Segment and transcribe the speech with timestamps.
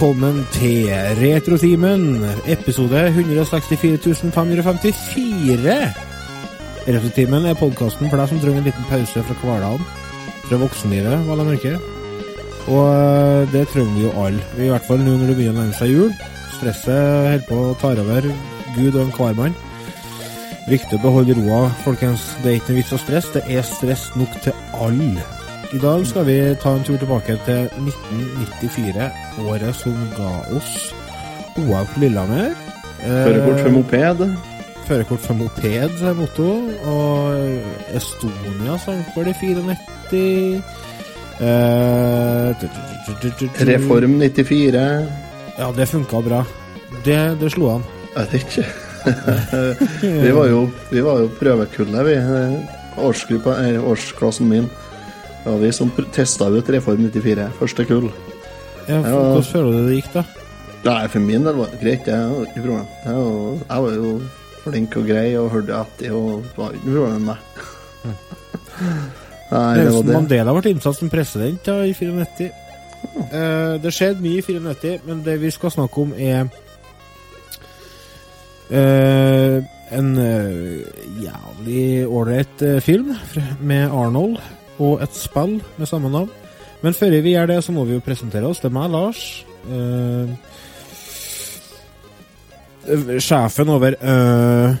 [0.00, 0.88] velkommen til
[1.18, 5.92] Retrotimen, episode 164554.
[6.86, 9.84] Retrotimen er podkasten for deg som trenger en liten pause fra hverdagen.
[10.46, 11.72] Fra voksenlivet, hva å merke.
[12.72, 14.42] Og eh, det trenger vi jo alle.
[14.56, 16.12] I hvert fall nå når det begynner å nærme seg jul.
[16.54, 18.22] Stresset holder på å ta over
[18.78, 19.54] Gud og enhver mann.
[20.70, 22.22] Viktig å beholde roa, folkens.
[22.40, 23.36] Det er ikke noe vits å stresse.
[23.36, 25.20] Det er stress nok til alle.
[25.70, 29.04] I dag skal vi ta en tur tilbake til 1994,
[29.48, 30.90] året som ga oss
[31.58, 32.54] OL på Lillehammer.
[33.00, 34.24] Førerkort for moped.
[34.88, 36.50] Førerkort for moped er motto.
[36.90, 40.62] Og Estonia sang for de 94.
[41.40, 42.54] Eh,
[43.70, 44.84] Reform 94.
[45.58, 46.44] Ja, det funka bra.
[47.04, 47.84] Det, det slo an.
[48.16, 48.64] Jeg vet ikke.
[50.24, 52.16] vi var jo, vi var jo prøvekullet, vi.
[52.20, 54.68] Eh, årsklassen min.
[55.44, 57.48] Det var vi som testa ut Reform 94.
[57.60, 58.10] Første kull.
[58.90, 60.24] Ja, for, Hvordan føler du det gikk, da?
[60.80, 62.08] Nei, for min del var det greit.
[62.08, 62.86] Jeg ikke problem.
[63.04, 63.14] Jeg
[63.68, 64.12] jeg var jo
[64.64, 67.38] flink og grei og hørte etter og var ikke noe problem med meg.
[69.50, 70.14] Nei, det var det.
[70.14, 72.50] Mandela ble innsatt som president da, i 94.
[73.30, 76.48] Eh, det skjedde mye i 94, men det vi skal snakke om, er
[78.70, 79.60] eh,
[79.96, 80.82] en eh,
[81.24, 83.14] jævlig ålreit eh, film
[83.60, 84.38] med Arnold
[84.80, 86.30] og et spill med samme navn.
[86.80, 88.60] Men før vi gjør det, så må vi jo presentere oss.
[88.62, 89.44] Det er meg, Lars.
[89.68, 90.28] eh,
[93.20, 94.72] sjefen over uh,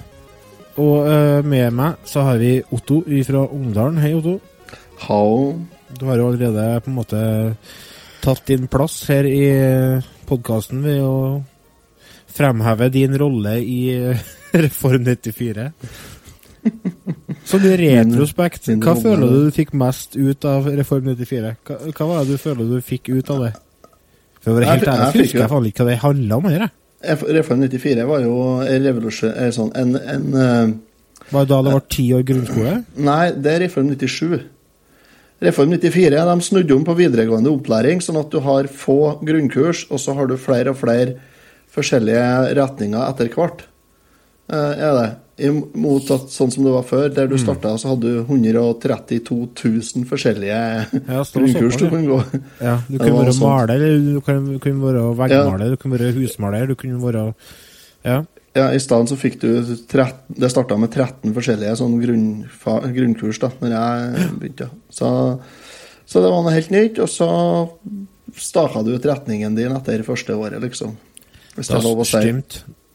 [0.80, 4.00] Og uh, med meg så har vi Otto fra Ungdalen.
[4.00, 4.40] Hei, Otto.
[5.04, 5.54] How?
[5.98, 7.20] Du har jo allerede på en måte
[8.24, 9.44] tatt din plass her i
[10.28, 11.42] podkasten ved å
[12.30, 13.80] fremheve din rolle i
[14.64, 15.70] Reform 94.
[17.50, 21.56] Sånn i retrospekt, hva føler du du fikk mest ut av Reform 94?
[21.66, 23.54] Hva, hva var det du føler du fikk ut av det?
[24.40, 26.46] For å være helt ærlig, jeg husker jeg faen ikke hva det handla om.
[26.52, 26.68] Her,
[27.40, 30.72] Reform 94 var jo en revolusjon eh, sånn, en, en eh,
[31.30, 32.74] Var det da det var ti år grunnskole?
[33.10, 34.38] Nei, det er Reform 97.
[35.40, 40.02] Reform 94 de snudde om på videregående opplæring, sånn at du har få grunnkurs, og
[40.02, 41.16] så har du flere og flere
[41.72, 43.64] forskjellige retninger etter hvert.
[44.50, 45.08] Eh, er det.
[45.40, 50.04] Mot at sånn som det var før, der du starta, så hadde du 132 000
[50.10, 50.58] forskjellige
[51.08, 52.18] Ja, grunnkurs du kunne gå.
[52.60, 53.46] Ja, du kunne være sånn.
[53.48, 57.24] maler, du kunne, kunne være veggmaler, du kunne være husmaler, du kunne være
[58.04, 58.20] Ja.
[58.50, 63.52] Ja, I stedet så fikk du 13, Det starta med 13 forskjellige sånn grunnkurs da
[63.60, 64.66] når jeg begynte.
[64.90, 65.10] Så,
[66.04, 66.98] så det var noe helt nytt.
[66.98, 67.28] Og så
[68.34, 70.96] staka du ut retningen din etter første året, liksom.
[71.54, 72.24] Hvis det er lov å si.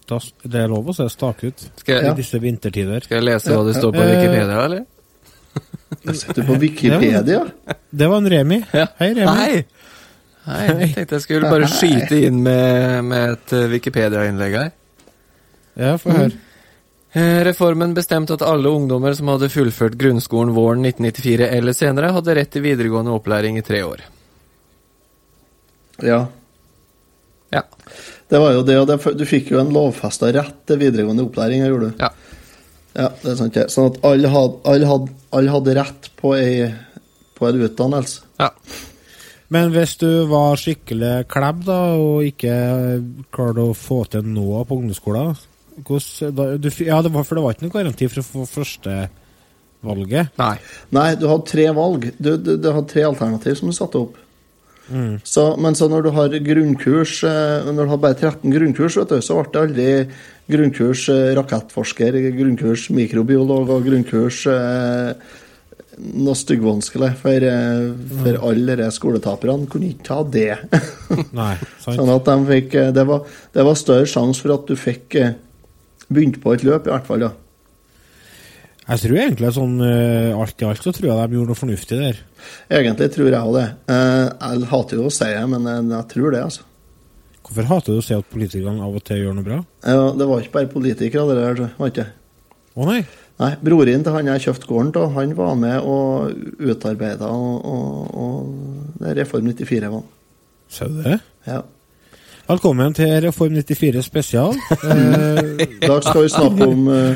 [0.06, 3.02] Da, det er lov å se stak ut Skal i disse vintertider.
[3.08, 4.84] skal jeg lese hva det står på Eh, Wikipedia, eller?
[6.06, 7.40] Jeg sitter på Wikipedia.
[7.90, 8.60] Det var en Remi.
[8.72, 8.86] Hei,
[9.18, 9.26] Remi.
[9.40, 9.66] Hei!
[10.46, 14.68] Hei, jeg tenkte jeg skulle bare skyte inn med, med et eh, Wikipedia-innlegg her.
[15.80, 16.36] Ja, få høre.
[17.18, 22.36] Eh, Reformen bestemte at alle ungdommer som hadde fullført grunnskolen våren 1994 eller senere, hadde
[22.38, 24.04] rett til videregående opplæring i tre år.
[26.06, 26.20] Ja.
[27.56, 27.64] Ja.
[28.30, 31.62] Det var jo det, og det, du fikk jo en lovfesta rett til videregående opplæring,
[31.68, 32.02] gjorde du.
[32.02, 32.10] Ja.
[32.96, 33.54] Ja, det er sant.
[33.54, 33.68] det.
[33.74, 36.70] Sånn at alle hadde, alle hadde, alle hadde rett på ei
[37.36, 38.22] på en utdannelse.
[38.42, 38.52] ja.
[39.54, 42.56] Men hvis du var skikkelig klebb da, og ikke
[43.36, 45.36] klarte å få til noe på ungdomsskolen
[45.86, 50.34] hvordan, du, Ja, det var, for det var ikke noen garanti for å få førstevalget.
[50.40, 50.56] Nei.
[50.96, 52.08] Nei, du hadde tre valg.
[52.18, 54.18] Du, du, du hadde tre alternativ som du satte opp.
[55.26, 59.16] Så, men så når du har grunnkurs eh, Når du har bare 13 grunnkurs, vet
[59.16, 59.88] du, så ble det aldri
[60.52, 65.32] grunnkurs eh, rakettforsker, grunnkurs mikrobiolog og grunnkurs eh,
[65.96, 67.12] noe styggvanskelig.
[67.22, 67.88] For, eh,
[68.22, 70.52] for alle de skoletaperne kunne ikke ta det.
[71.40, 71.98] Nei, sant?
[71.98, 73.26] sånn at de fikk det var,
[73.56, 75.18] det var større sjanse for at du fikk
[76.06, 77.26] begynt på et løp, i hvert fall.
[77.26, 77.34] ja.
[78.86, 81.98] Jeg tror egentlig sånn uh, alt i alt så tror jeg de gjorde noe fornuftig
[81.98, 82.20] der.
[82.70, 83.66] Egentlig tror jeg òg det.
[83.90, 86.68] Uh, Jeg hater jo å si det, men jeg, jeg tror det, altså.
[87.46, 89.60] Hvorfor hater du å si at politikerne av og til gjør noe bra?
[89.86, 91.74] Ja, det var ikke bare politikere, det der.
[91.78, 92.12] var ikke det?
[92.76, 93.00] Å nei.
[93.36, 98.14] Nei, Broren til han jeg kjøpte gården til, han var med og utarbeida og, og,
[98.16, 100.06] og Reform 94 var.
[100.72, 101.18] Sa du det?
[101.50, 101.60] Ja.
[102.46, 104.54] Velkommen til Reform 94 spesial.
[104.86, 107.16] Eh, I dag skal vi snakke om, eh,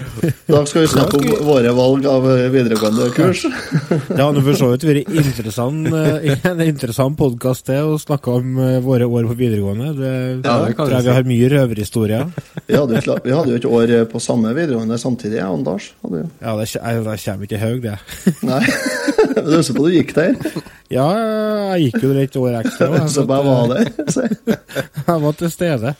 [0.81, 3.43] vi snakke om våre valg av eh, videregående kurs.
[3.45, 8.57] det hadde for så vidt vært interessant, eh, en interessant podkast til å snakke om
[8.63, 9.91] eh, våre år på videregående.
[9.99, 10.13] Det,
[10.47, 12.25] Ja, det tror jeg vi har mye røverhistorier.
[12.69, 15.63] Vi hadde, jo, vi hadde jo et år eh, på samme videregående samtidig, jeg og
[15.65, 15.87] Lars.
[16.05, 17.95] Ja, det, jeg- det kommer ikke i haug, det.
[18.45, 18.59] Nei,
[19.45, 20.35] du husker på du gikk der,
[20.93, 21.07] Ja,
[21.75, 22.91] jeg gikk jo et år ekstra.
[23.09, 24.59] så bare var der.
[25.19, 25.25] Så.
[25.25, 25.95] Jeg var til stede.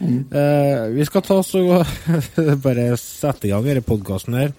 [0.00, 1.42] Uh, vi skal ta
[1.76, 1.90] og
[2.64, 4.54] bare sette i gang denne podkasten her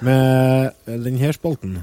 [0.00, 1.82] med denne spalten.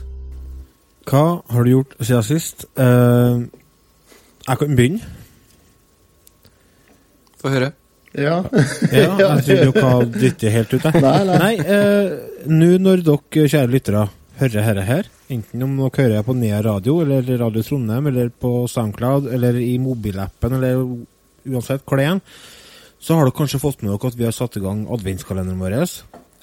[1.11, 2.65] Hva har du gjort siden sist?
[2.79, 3.43] Uh,
[4.47, 5.11] jeg kan begynne.
[7.41, 7.73] Få høre.
[8.15, 8.41] Ja.
[8.91, 11.03] Ja, jeg tror du hva dytte helt ut, jeg.
[11.03, 11.37] Nei, nei.
[11.41, 12.09] Nei, eh,
[12.51, 14.07] nå når dere, kjære lyttere,
[14.41, 18.51] hører dette her, enten om dere hører på Nea Radio, eller Radio Trondheim, eller på
[18.71, 20.83] SoundCloud, eller i mobilappen, eller
[21.47, 22.19] uansett hvor det er,
[23.01, 25.77] så har dere kanskje fått med dere at vi har satt i gang adventskalenderen vår.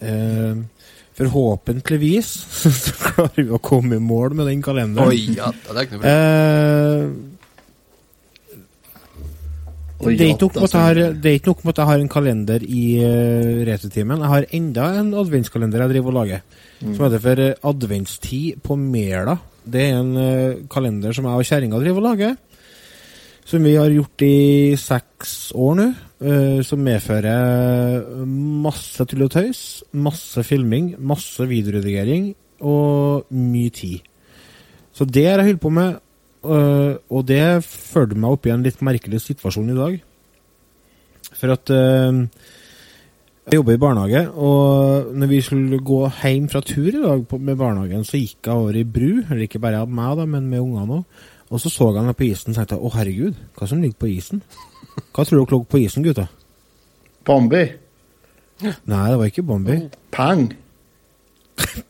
[0.08, 0.64] Eh,
[1.18, 2.28] forhåpentligvis
[2.84, 5.10] så klarer vi å komme i mål med den kalenderen.
[5.10, 6.14] Oi, ja, det er ikke noe bra.
[6.14, 7.36] Eh,
[9.98, 11.78] Oi, det, er ikke nok med at jeg har, det er ikke nok med at
[11.80, 14.20] jeg har en kalender i uh, Retutimen.
[14.22, 16.44] Jeg har enda en adventskalender jeg driver og lager,
[16.78, 19.34] som heter for eh, Adventstid på Mela.
[19.66, 22.38] Det er en uh, kalender som jeg og kjerringa driver og lager.
[23.48, 25.86] Som vi har gjort i seks år nå.
[26.20, 29.62] eh, som medfører masse tull og tøys,
[29.96, 34.04] masse filming, masse videoredigering og mye tid.
[34.92, 35.96] Så det har jeg holdt på med,
[36.44, 39.98] øh, og det førte meg opp i en litt merkelig situasjon i dag.
[41.38, 42.26] For at øh,
[43.48, 47.56] jeg jobber i barnehage, og når vi skulle gå hjem fra tur i dag med
[47.56, 51.00] barnehagen, så gikk jeg over i bru, eller ikke bare meg, da, men med ungene
[51.00, 51.26] òg.
[51.48, 54.10] Og så så han meg på isen og tenkte å herregud, hva som ligger på
[54.12, 54.42] isen?
[55.14, 56.26] Hva tror dere lå på isen, gutta?
[57.24, 57.64] Bambi.
[58.60, 59.78] Nei, det var ikke Bambi.
[60.12, 60.48] Peng.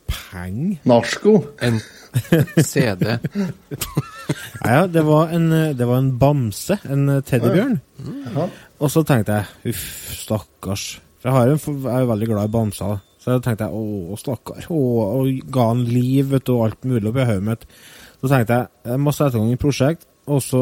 [0.08, 0.78] Peng?
[0.88, 1.34] Narsko.
[1.64, 1.80] En
[2.64, 3.16] CD.
[4.62, 7.76] Nei, ja, det var en, det var en bamse, en teddybjørn.
[8.34, 8.48] Ja.
[8.78, 9.84] Og så tenkte jeg uff,
[10.22, 10.88] stakkars.
[11.18, 12.98] For jeg, har en, jeg er jo veldig glad i bamser.
[13.18, 14.68] Så jeg tenkte jeg, å, stakkar.
[14.70, 14.82] Å,
[15.18, 17.66] og ga han liv vet du, og alt mulig oppi hodet mitt.
[18.18, 20.60] Så tenkte jeg jeg må sette i gang et prosjekt, og så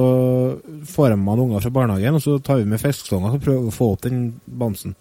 [0.86, 3.66] får jeg med meg unger fra barnehagen, og så tar vi med fiskestonger og prøver
[3.66, 4.94] å få opp den bamsen.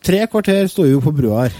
[0.00, 1.56] Tre kvarter sto jo på brua her.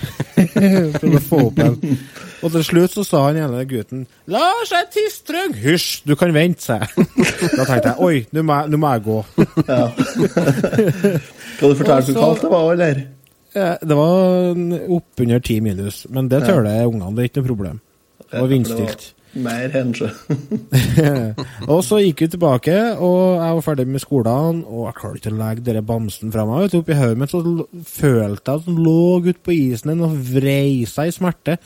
[1.01, 1.99] for å få opp den.
[2.41, 5.53] Og til slutt så sa han ene gutten 'Lars, jeg tistrøng!
[5.61, 6.89] 'Hysj, du kan vente', sa jeg.
[7.59, 9.25] Da tenkte jeg 'oi, nå må må jeg gå'.
[11.61, 13.03] Kan du fortelle hvor kaldt det var, eller?
[13.55, 14.57] Ja, Det var
[14.97, 17.13] oppunder ti minus, men det tøler ungene.
[17.17, 17.81] Det er ikke noe problem.
[18.31, 19.11] Det var vindstilt.
[19.39, 20.09] Mer henskje
[21.71, 25.33] og så gikk vi tilbake, og jeg var ferdig med skolen, og jeg klarte ikke
[25.33, 26.75] å legge denne bamsen fra meg.
[26.75, 27.43] Oppi hodet mitt så
[27.87, 31.59] følte jeg at den lå ute på isen den og vrei seg i smerte.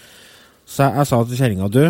[0.68, 1.82] Så jeg, jeg sa til kjerringa du,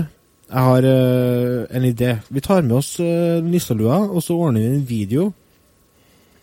[0.55, 2.13] jeg har uh, en idé.
[2.31, 5.33] Vi tar med oss uh, nisselua, og så ordner vi en video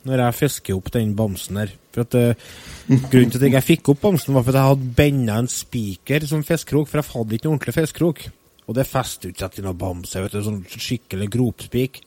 [0.10, 1.74] når jeg fisker opp den bamsen her.
[1.94, 4.94] For at, uh, grunnen til at jeg fikk opp bamsen, var for at jeg hadde
[4.98, 8.24] benda en spiker som fiskekrok, for jeg hadde ikke noe ordentlig fiskekrok.
[8.72, 12.00] Og det fester jo ikke til noe bamse, vet du, sånn skikkelig gropspik.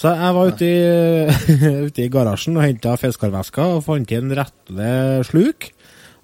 [0.00, 1.40] Så jeg var ute i,
[1.88, 5.68] ute i garasjen og henta fiskarveska og fant en rettelig sluk.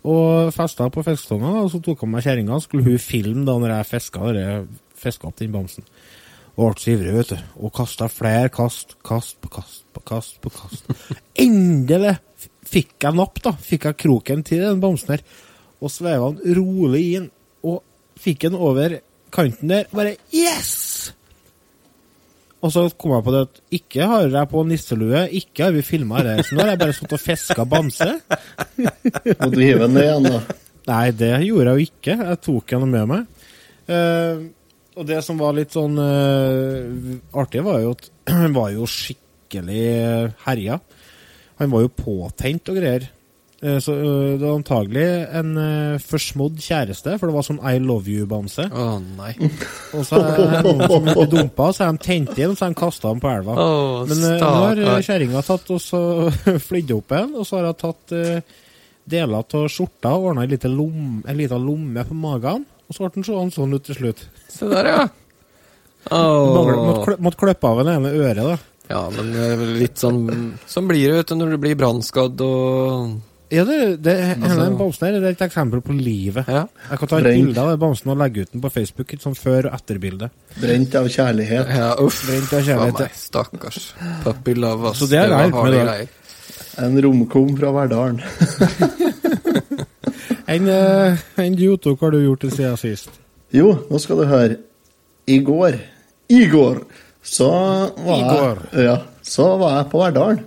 [0.09, 3.77] Og festa på fiskestonga, og så tok jeg meg kjerringa, skulle hun filme da når
[3.77, 5.87] jeg fiska opp den bamsen.
[6.57, 7.45] Og ble så ivrig, vet du.
[7.61, 10.89] Og kasta flere kast, kast på kast på kast på kast.
[11.45, 12.17] Endelig
[12.73, 13.53] fikk jeg napp, da.
[13.57, 15.25] Fikk jeg kroken til den bamsen her.
[15.81, 17.31] Og sveiva den rolig inn.
[17.69, 17.81] Og
[18.21, 18.99] fikk den over
[19.33, 19.89] kanten der.
[19.93, 21.13] Bare yes!
[22.63, 25.83] Og så kom jeg på det at ikke har jeg på nisselue, ikke har vi
[25.83, 26.37] filma det.
[26.47, 28.11] Så nå har jeg bare stått og fiska bamse.
[28.79, 30.59] Må du hive den ned igjen, da?
[30.93, 32.17] Nei, det gjorde jeg jo ikke.
[32.21, 33.49] Jeg tok den med meg.
[33.91, 34.45] Uh,
[34.95, 39.83] og det som var litt sånn uh, artig, var jo at han var jo skikkelig
[39.99, 40.79] uh, herja.
[41.59, 43.11] Han var jo påtent og greier.
[43.63, 45.05] Eh, Så eh, det var antagelig
[45.39, 48.67] en eh, forsmådd kjæreste, for det var sånn I love you-bamse.
[48.67, 49.37] Å nei.
[49.97, 52.67] Og så er det noen som ble dumpa, så er de tent igjen, og så
[52.67, 53.55] er de kasta den på elva.
[53.55, 56.03] Oh, Men nå har kjerringa tatt og så
[56.69, 58.61] flydd opp en, og så har hun tatt uh,
[59.13, 60.77] deler av skjorta og ordna en liten
[61.71, 62.67] lomme, på magen.
[62.89, 64.27] Og så ble den sånn, sånn ut til slutt.
[64.51, 65.09] Se der, ja.
[66.11, 66.51] Oh.
[66.67, 68.59] Måtte, måtte klippe av den ene øret, da.
[68.91, 70.25] Ja, men det litt sånn
[70.69, 73.13] Sånn blir det, vet du, når du blir brannskadd og
[73.53, 76.47] Ja, det, det, Altså- den bamsen her er et eksempel på livet.
[76.49, 76.63] Ja.
[76.91, 77.45] Jeg kan ta et Brent.
[77.45, 80.31] bilde av den bamsen og legge ut den på Facebook, et sånn før- og etterbilde.
[80.61, 81.69] Brent av kjærlighet.
[81.77, 82.23] ja uff.
[82.27, 82.99] Brent av Faen kjærlighet.
[83.01, 83.93] meg, stakkars.
[84.25, 84.99] Puppy love, ass.
[85.03, 85.85] Så det er det var med harde det.
[85.87, 86.09] greier.
[86.79, 88.23] En romkom fra Verdalen.
[90.49, 90.69] Enn
[91.45, 93.11] en du, hva har du gjort det siden sist?
[93.53, 94.57] Jo, nå skal du høre.
[95.29, 95.77] I går
[96.33, 96.81] I går
[97.23, 98.63] så var, I går.
[98.73, 100.41] Jeg, ja, så var jeg på Verdalen.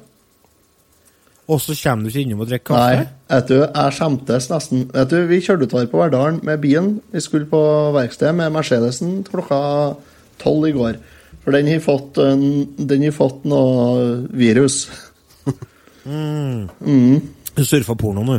[1.46, 3.02] Og så kommer du ikke innom og drikker kaffe?
[3.04, 4.88] Nei, vet du, jeg skjemtes nesten.
[4.94, 6.96] Vet du, Vi kjørte utover på Verdalen med bilen.
[7.14, 7.60] Vi skulle på
[7.94, 9.60] verksted med Mercedesen klokka
[10.42, 10.98] tolv i går.
[11.46, 14.86] For den har fått, den har fått noe virus.
[16.06, 18.36] Du surfa porno nå?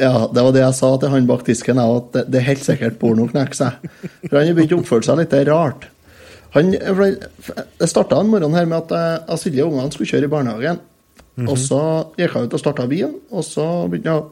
[0.00, 2.96] Ja, det var det jeg sa til han bak disken, at det, er helt sikkert
[2.98, 3.84] pornoknekk seg.
[4.24, 5.86] For han har begynt å oppføre seg litt rart.
[6.56, 8.96] Han, det starta en morgen her med at
[9.36, 10.80] jeg, jeg og ungene skulle kjøre i barnehagen.
[11.42, 11.82] Og så
[12.14, 14.26] gikk jeg ut og starta bilen, og så begynte jeg,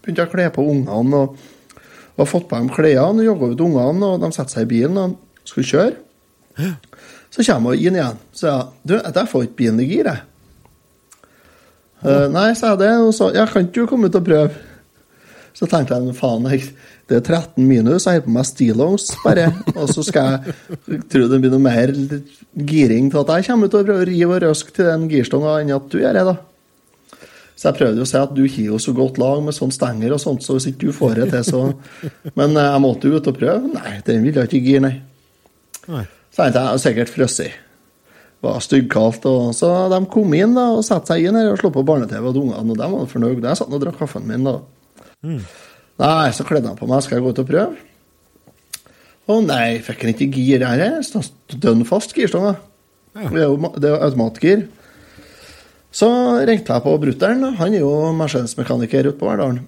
[0.00, 1.24] begynte jeg å kle på ungene.
[1.24, 1.82] Og,
[2.16, 5.18] og fått på dem klærne, jogga ut ungene, og de setter seg i bilen og
[5.48, 6.70] skulle kjøre.
[7.30, 8.18] Så kommer hun inn igjen.
[8.34, 10.26] Så jeg du, jeg får ikke bilen i gir, jeg.
[12.00, 14.66] Uh, nei, sa jeg det, og så ja, kan ikke du komme ut og prøve?
[15.52, 16.70] Så tenkte jeg, faen, jeg,
[17.10, 21.24] det er 13 minus, jeg har på meg stillongs bare, og så skal jeg tro
[21.26, 21.90] det blir noe mer
[22.70, 25.56] giring til at jeg kommer ut og prøver å rive og røske til den girstonga
[25.58, 26.36] enn at du gjør det, da.
[27.60, 30.14] Så jeg prøvde å si at du har jo så godt lag med sånn stenger
[30.16, 31.64] og sånt, så hvis ikke du får det til, så
[32.38, 33.72] Men eh, jeg måtte jo ut og prøve.
[33.74, 34.94] Nei, den ville jeg ikke gire, nei.
[35.90, 36.04] Nei.
[36.30, 37.58] Så tenkte jeg, sikkert frosset.
[38.40, 39.26] Det var styggkaldt.
[39.58, 42.38] Så de kom inn da, og satte seg inn her og slo på barne-TV, og
[42.46, 43.44] ungene de var fornøyde.
[43.50, 44.56] Jeg satt og drakk kaffen min da.
[46.00, 47.02] Nei, så kledde han på meg.
[47.04, 47.86] Skal jeg gå ut og prøve?
[49.30, 51.00] Å nei, fikk han ikke gir her?
[51.60, 52.54] Dønn fast girstanga.
[53.18, 53.26] Ja.
[53.26, 54.64] Det er jo det er automatgir.
[55.94, 56.08] Så
[56.46, 57.44] ringte jeg på brutter'n.
[57.58, 59.64] Han er jo Mercedes-mekaniker ute på Verdalen.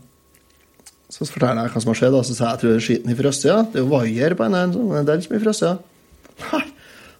[1.13, 2.87] Så forteller jeg hva som har skjedd, og så sier jeg jeg tror det er
[2.87, 3.73] skiten i frosset.
[3.73, 5.73] Det er jo vaier på en en sånn en del som er i
[6.53, 6.63] Nei,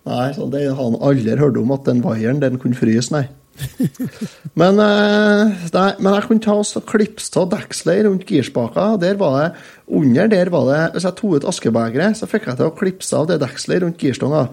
[0.09, 3.27] nei så det har han aldri hørt om at den vaieren den kunne fryse, nei.
[4.61, 8.93] Men, eh, nei, men jeg kunne ta og klipse av dekselet rundt girspaka.
[9.01, 9.49] Der var det,
[9.93, 13.19] under der var det Hvis jeg tok ut askebegeret, så fikk jeg til å klipse
[13.19, 14.47] av det dekselet rundt girstanga.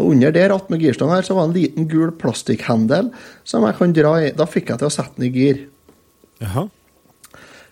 [0.00, 3.10] Og under der, attmed girstanga, her, så var det en liten gul plastikkhendel
[3.44, 4.34] som jeg kan dra i.
[4.36, 5.64] Da fikk jeg til å sette den i gir.
[6.40, 6.68] Jaha.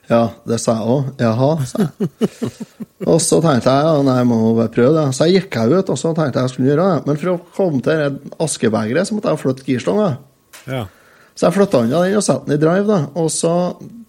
[0.09, 1.09] Ja, det sa jeg òg.
[1.21, 2.11] Jaha, sa jeg.
[3.09, 4.39] Og så tenkte jeg ja, nei, jeg må
[4.75, 5.05] prøve det.
[5.15, 7.03] Så jeg gikk jeg ut, og så tenkte jeg jeg skulle gjøre det.
[7.07, 10.09] Men for å komme til askebegeret, så måtte jeg flytte girstanga.
[10.69, 10.87] Ja.
[11.39, 12.99] Så jeg flytta unna den og satte den i drive, da.
[13.21, 13.53] Og så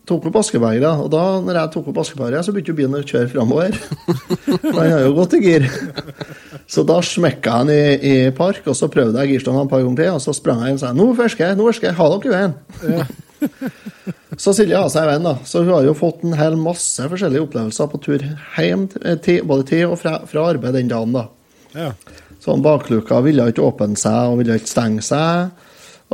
[0.09, 1.03] tok opp askebegeret.
[1.03, 3.77] Og da når jeg tok opp askebegeret, så begynte bilen å kjøre framover.
[3.77, 5.67] For han har jo gått i gir.
[6.69, 9.83] Så da smekka jeg den i, i park, og så prøvde jeg girstanga et par
[9.85, 10.11] ganger til.
[10.17, 12.29] Og så sprang jeg inn og sa nå fersker jeg, nå fersker jeg, ha dere
[12.29, 13.09] i veien.
[14.39, 15.37] Så Silje har seg veien, da.
[15.47, 18.23] Så hun har jo fått en hel masse forskjellige opplevelser på tur
[18.57, 18.85] hjem,
[19.23, 21.25] til, både til og fra, fra arbeid den dagen, da.
[21.75, 21.93] ja.
[22.39, 25.49] Sånn bakluka ville ikke åpne seg og ville ikke stenge seg.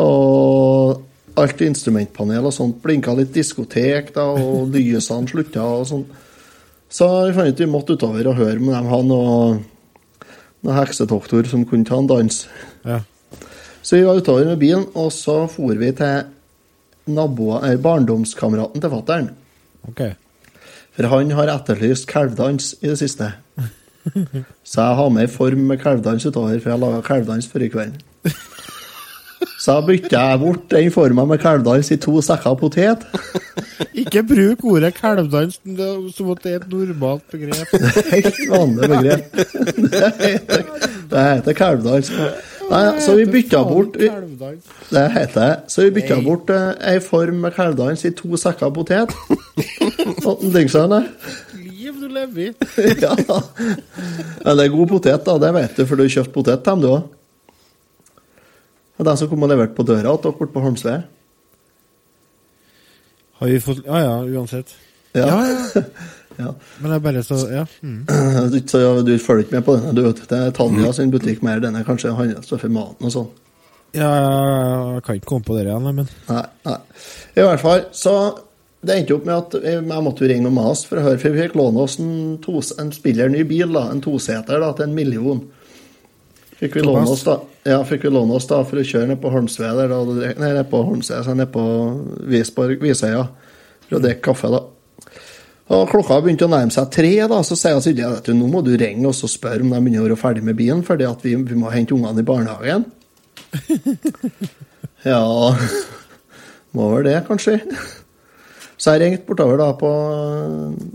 [0.02, 1.02] Og
[1.40, 6.06] alt instrumentpanel og sånt blinka litt diskotek, da, og lysene slutta og sånn.
[6.92, 9.64] Så vi fant ut vi måtte utover og høre om de hadde noen
[10.66, 12.46] noe heksedoktor som kunne ta en dans.
[12.86, 13.04] ja.
[13.86, 16.24] Så vi var utover med bilen, og så for vi til
[17.06, 19.28] naboer, eller barndomskameraten til fattern.
[19.92, 20.16] Okay.
[20.96, 23.30] For han har etterlyst kalvdans i det siste.
[24.66, 28.02] Så jeg har med ei form med kalvdans utover, for jeg laga kalvdans forrige kveld.
[29.66, 33.06] Så bytta jeg bort den forma med kalvdans i to sekker potet.
[34.02, 35.58] Ikke bruk ordet kalvdans
[36.14, 37.72] som at det er et normalt begrep.
[38.14, 39.40] Helt vanlig begrep.
[39.96, 40.68] Det heter,
[41.10, 42.12] det heter kalvdans.
[42.70, 45.56] Nei, så vi bytta bort Det heter.
[45.70, 49.14] Så vi bytta bort eh, ei form med kalvdans i to sekker potet.
[50.54, 51.02] Dingsene.
[51.58, 52.96] Liv du lever i.
[53.02, 53.18] ja.
[53.18, 55.38] Men det er god potet, da.
[55.42, 57.15] Det vet du, for du har kjøpt potet til dem, du òg.
[58.98, 61.00] Den som kom og leverte på døra til dere borte på Holmsvei.
[63.40, 64.76] Har vi fått Ja ja, uansett.
[65.14, 65.28] Ja.
[65.28, 65.84] Ja, ja.
[66.36, 66.50] Ja.
[66.82, 67.66] Men det er bare så Ja.
[67.82, 68.06] Mm.
[68.52, 69.96] Du, ja du følger ikke med på den?
[69.96, 71.62] Du vet, det er Tanja sin butikk mer.
[71.64, 73.30] Den er kanskje handelsstoff for maten og sånn.
[73.96, 74.10] Ja,
[74.98, 76.80] jeg kan ikke komme på det igjen, nei, men Nei, nei.
[77.40, 78.16] I hvert fall, så
[78.86, 81.20] det endte opp med at jeg, jeg måtte jo ringe og mase for å høre,
[81.22, 82.12] for vi fikk låne oss en,
[82.44, 85.40] tos, en spiller ny bil, da, en toseter, da, til en million.
[86.66, 89.20] Fikk vi låne oss da, ja, fikk vi låne oss da for å kjøre ned
[89.22, 91.66] på Holmsved, der, da, nei, ned på Holmsved, så ned på
[92.32, 93.28] Visborg, Visøya,
[93.86, 94.64] for å drikke kaffe, da.
[95.76, 98.72] Og klokka begynte å nærme seg tre, da, så sier Silje at nå må du
[98.78, 101.58] ringe og spørre om de begynner å være ferdig med bilen, fordi at vi, vi
[101.58, 102.86] må hente ungene i barnehagen.
[105.12, 105.22] ja
[106.76, 107.60] Må vel det, kanskje.
[108.78, 109.90] Så jeg ringte bortover da på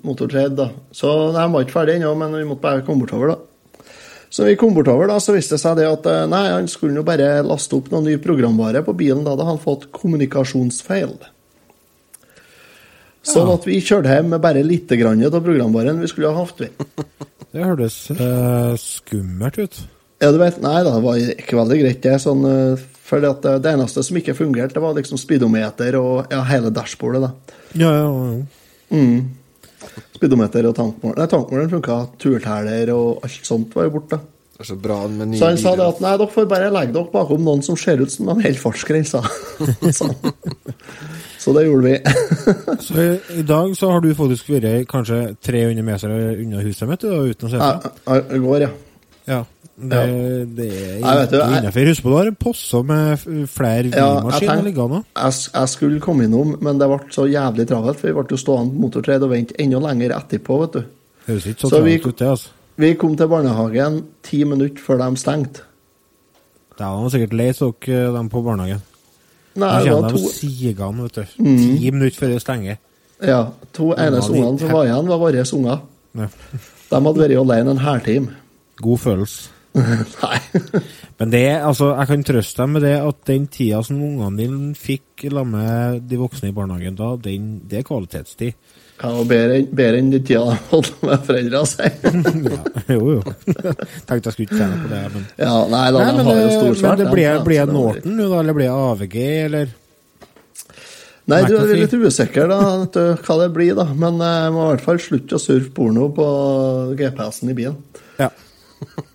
[0.07, 0.69] Motortrade, da.
[0.95, 3.39] Så de var ikke ferdig ennå, men vi måtte bare komme bortover, da.
[4.31, 7.01] Så vi kom bortover, da, så viste det seg det at eh, nei, han skulle
[7.01, 9.25] jo bare laste opp noe ny programvare på bilen.
[9.27, 11.17] Da hadde han fått kommunikasjonsfeil.
[13.27, 16.63] Sånn at vi kjørte hjem med bare lite grann av programvaren vi skulle ha hatt.
[17.51, 19.81] Det hørtes eh, skummelt ut.
[20.23, 22.15] Ja, du vet, nei da, det var ikke veldig greit, det.
[22.23, 23.33] Sånn, eh, for det,
[23.65, 27.25] det eneste som ikke fungerte, det var liksom speedometer og ja, hele dashbordet.
[27.27, 27.59] da.
[27.75, 28.95] Ja, ja, ja.
[28.95, 29.40] Mm.
[30.17, 31.15] Speedometer og tankmål.
[31.17, 31.97] Nei, tankmåleren funka.
[32.21, 34.19] Turteller og alt sånt var jo borte.
[34.61, 36.67] Det er så bra med nye Så han sa det at nei, dere får bare
[36.75, 39.23] legge dere bakom noen som ser ut som de holder fartsgrensa.
[40.01, 40.13] sånn.
[41.41, 41.95] Så det gjorde vi.
[42.85, 43.07] Så i,
[43.41, 46.13] i dag så har du faktisk vært kanskje 300 meter
[46.45, 48.03] unna huset mitt da, uten å se Ja, seg.
[48.05, 48.71] ja, I går, ja.
[49.31, 49.41] Ja.
[49.81, 51.87] Det, det er Nei, ikke jeg- innenfor.
[51.89, 53.19] Husk på, du har en posse med
[53.49, 54.99] flere vinmaskiner liggende.
[55.17, 58.37] Jeg, jeg skulle komme innom, men det ble så jævlig travelt, for vi ble jo
[58.37, 60.83] stående på motortrade og vente enda lenger etterpå, vet du.
[61.27, 62.49] Høres ikke så Så vi- ut, det, altså.
[62.77, 65.61] Vi kom til barnehagen ti minutter før de stengte.
[66.79, 68.81] Da var de sikkert lei dere, dem på barnehagen.
[69.57, 71.25] Nei, det var de to, sigende, vet du.
[71.43, 71.57] Mm.
[71.59, 72.77] Ti minutter før det stenger.
[73.23, 75.81] ja, to eneste ungene som var igjen, var våre unger.
[76.17, 76.27] Ja.
[76.91, 78.29] De hadde vært alene en hæltime.
[78.83, 79.51] God følelse.
[80.25, 80.39] Nei.
[81.21, 84.71] Men det, altså, jeg kan trøste deg med det at den tida som ungene dine
[84.79, 88.57] fikk la med de voksne i barnehagen da, den, det er kvalitetstid.
[89.01, 91.87] Ja, og bedre, enn- bedre enn den tida de holdt med foreldra si.
[92.51, 92.59] ja,
[92.97, 93.23] jo, jo.
[93.31, 96.49] Tenkte jeg skulle ikke tjene på det, men Ja, nei da, Nei, de har jo
[96.49, 96.89] det- storsvært.
[96.91, 99.77] men det de, blir, ja, blir jeg Norton nå, da, eller blir jeg AVG, eller
[101.31, 102.59] Nei, du er litt usikker da,
[102.91, 103.85] hva det blir, da.
[103.95, 106.25] Men jeg må i hvert fall slutte å surfe porno på
[106.99, 107.77] GPS-en i bilen.
[108.19, 108.27] Ja.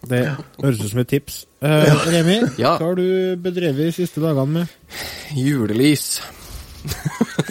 [0.06, 0.20] Det
[0.62, 1.40] høres ut som et tips.
[1.66, 2.76] Eh, Remi, Ja.
[2.78, 4.68] hva har du bedrevet de siste dagene med?
[5.34, 6.22] Julelys.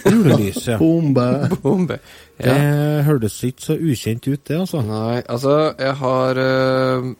[0.04, 0.78] Julelys, ja.
[0.78, 1.26] Bombe.
[1.62, 1.98] Bombe.
[2.38, 3.02] Det Ja.
[3.06, 4.82] hørtes ikke så ukjent ut, det, altså.
[4.86, 7.12] Nei, altså, jeg har eh,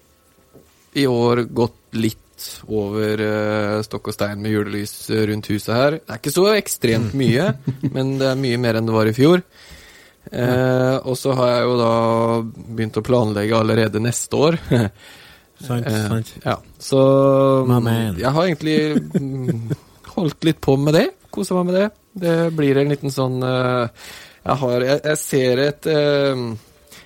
[1.03, 2.21] i år gått litt
[2.69, 5.91] over eh, stokk og stein med julelys eh, rundt huset her.
[6.01, 7.53] Det er ikke så ekstremt mye,
[7.95, 9.43] men det er mye mer enn det var i fjor.
[10.33, 11.93] Eh, og så har jeg jo da
[12.75, 14.59] begynt å planlegge allerede neste år.
[15.65, 16.33] Sant, Eh, sant.
[16.45, 17.01] ja, så
[18.19, 18.75] jeg har egentlig
[20.17, 21.07] holdt litt på med det.
[21.31, 21.89] Kosa meg med det.
[22.25, 23.89] Det blir en liten sånn eh,
[24.45, 26.43] Jeg har Jeg, jeg ser et eh,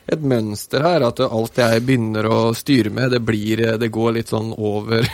[0.09, 4.31] et mønster her, at alt jeg begynner å styre med, det blir Det går litt
[4.33, 5.05] sånn over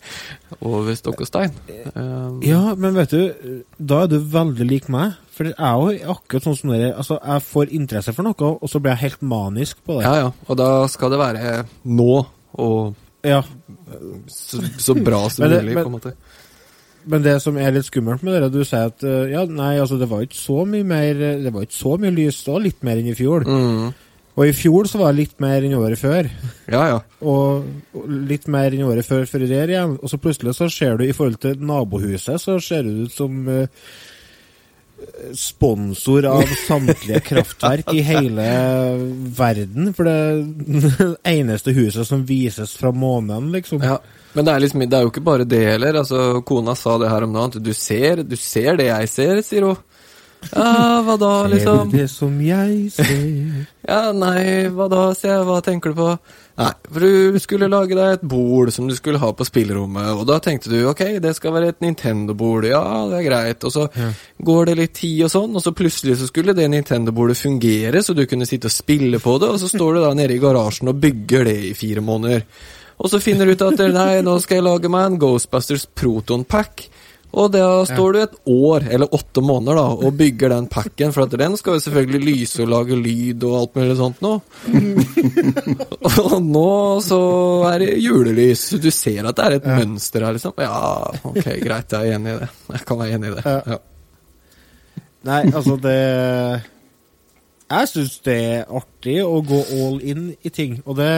[0.68, 1.54] over stokk og stein.
[1.94, 5.16] Um, Ja, men vet du, da er du veldig lik meg.
[5.34, 6.92] For jeg er jo akkurat sånn som dere.
[6.94, 10.04] Altså, jeg får interesse for noe, og så blir jeg helt manisk på det.
[10.06, 10.30] ja, ja.
[10.48, 12.26] Og da skal det være nå,
[12.58, 12.94] og
[13.24, 13.40] Ja,
[14.28, 16.14] så, så bra som det- mulig, men- på en måte.
[17.06, 19.98] Men det som er litt skummelt med det, du sier at eh, ja, nei, altså
[20.00, 22.82] det var ikke så mye mer Det var ikke så mye lys, det var litt
[22.82, 23.44] mer enn i fjor.
[23.44, 23.92] Mm.
[24.36, 26.30] Og i fjor så var det litt mer enn året før.
[26.66, 27.00] Ja, ja.
[27.22, 29.98] Og og litt mer enn året før, før der igjen.
[30.02, 33.48] Og så plutselig så ser du i forhold til nabohuset, så ser det ut som
[33.48, 33.66] eh,
[35.34, 38.44] sponsor av samtlige kraftverk i hele
[39.36, 39.92] verden.
[39.94, 40.42] For det er
[40.98, 43.82] det eneste huset som vises fra månen, liksom.
[43.84, 43.98] Ja,
[44.34, 46.00] men det er, liksom, det er jo ikke bare det heller.
[46.02, 47.62] Altså, kona sa det her om dagen.
[47.62, 49.82] Du ser, du ser det jeg ser, sier hun.
[50.52, 51.54] Ja, hva da, liksom?
[51.54, 51.90] Ser liksom?
[51.90, 53.68] du det som jeg ser?
[53.88, 54.42] Ja, nei,
[54.74, 55.46] hva da, sier jeg.
[55.48, 56.10] Hva tenker du på?
[56.54, 60.22] Nei, for du skulle lage deg et bord som du skulle ha på spillerommet, og
[60.28, 63.88] da tenkte du ok, det skal være et Nintendo-bord, ja, det er greit, og så
[64.38, 68.14] går det litt tid og sånn, og så plutselig så skulle det Nintendo-bordet fungere, så
[68.14, 70.92] du kunne sitte og spille på det, og så står du da nede i garasjen
[70.94, 72.46] og bygger det i fire måneder.
[73.02, 76.46] Og så finner du ut at nei, nå skal jeg lage meg en Ghostbusters Proton
[76.46, 76.86] Pack.
[77.34, 81.26] Og da står du et år, eller åtte måneder, da, og bygger den packen, for
[81.26, 84.34] etter den skal jo selvfølgelig lyse og lage lyd og alt mulig sånt nå.
[86.24, 87.22] og nå så
[87.72, 88.68] er det julelys.
[88.82, 90.54] Du ser at det er et mønster her, liksom.
[90.62, 92.52] Ja, ok, greit, jeg er enig i det.
[92.76, 93.44] Jeg kan være enig i det.
[93.48, 93.74] Ja.
[93.74, 93.82] Ja.
[95.24, 95.98] Nei, altså det
[97.64, 101.08] Jeg syns det er artig å gå all in i ting, og det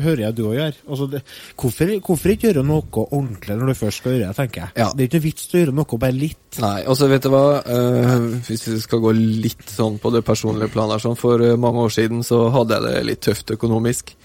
[0.00, 0.78] hører jeg du òg gjør.
[0.88, 1.20] Altså det,
[1.60, 4.74] hvorfor, hvorfor ikke gjøre noe ordentlig når du først skal gjøre det, tenker jeg.
[4.80, 4.88] Ja.
[4.96, 6.60] Det er ikke vits å gjøre noe bare litt.
[6.64, 10.24] Nei, og så vet du hva, uh, hvis vi skal gå litt sånn på det
[10.26, 13.52] personlige planet her, sånn, for eh, mange år siden så hadde jeg det litt tøft
[13.58, 14.16] økonomisk.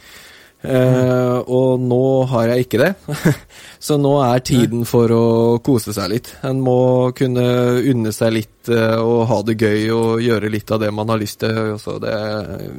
[0.64, 2.92] Eh, og nå har jeg ikke det.
[3.88, 5.26] så nå er tiden for å
[5.64, 6.30] kose seg litt.
[6.48, 7.44] En må kunne
[7.84, 11.20] unne seg litt eh, og ha det gøy og gjøre litt av det man har
[11.20, 11.76] lyst til.
[11.76, 11.98] Også.
[12.04, 12.16] det,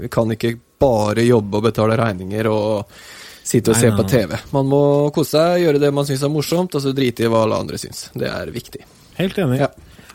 [0.00, 2.96] vi kan ikke bare jobbe og betale regninger og
[3.44, 4.06] sitte og se på.
[4.08, 4.38] TV.
[4.56, 7.44] Man må kose seg, gjøre det man syns er morsomt, og så drite i hva
[7.44, 8.08] alle andre syns.
[8.16, 8.80] Det er viktig.
[9.20, 9.60] Helt enig.
[9.60, 9.70] Ja.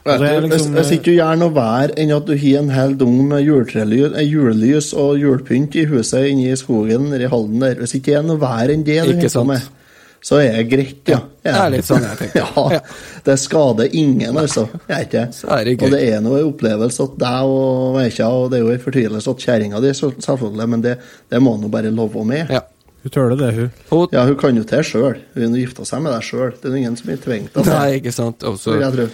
[0.06, 2.60] Og det Vet du, liksom, jeg ikke du gjør noe vær enn at du har
[2.62, 7.32] en hel dung med eh, julelys og julepynt i huset inne i skogen nede i
[7.32, 9.48] Halden der, hvis ikke det er noe vær enn det sant.
[9.48, 9.68] med,
[10.22, 11.20] så er det greit, ja.
[11.44, 12.48] Det er litt sånn jeg tenker.
[12.74, 12.80] Ja,
[13.24, 14.66] det skader ingen, altså.
[14.88, 15.22] Jeg er ikke.
[15.60, 15.76] Er det.
[15.84, 19.32] Og det er noe opplevelse at deg og Veikja, og det er jo en fortvilelse
[19.36, 20.98] at kjerringa di, så- selvfølgelig, men det,
[21.32, 22.52] det må hun bare love med.
[22.52, 22.64] Ja.
[23.00, 23.70] Hun tåler det, hun.
[23.96, 25.18] Og, Ja, hun kan jo til sjøl.
[25.36, 26.52] Hun gifta seg med deg sjøl.
[26.52, 28.02] Det er jo ingen som har tvingt henne til Nei, det.
[28.02, 28.44] ikke sant.
[28.44, 29.06] Også, vil jeg tro.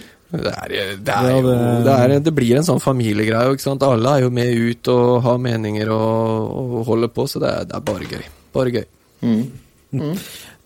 [0.42, 3.52] Det, er, det, er jo, det- det, er, det blir en sånn familiegreie.
[3.54, 3.82] ikke sant?
[3.86, 7.64] Alle er jo med ut og har meninger og, og holder på, så det er,
[7.70, 8.24] det er bare gøy.
[8.56, 8.84] Bare gøy.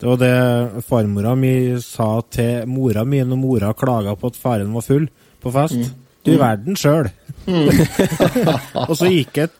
[0.00, 1.52] Det var det farmora mi
[1.84, 5.06] sa til mora mi når mora klaga på at faren var full
[5.42, 5.90] på fest.
[6.24, 7.08] Du verden sjøl.
[8.88, 9.50] og så gikk det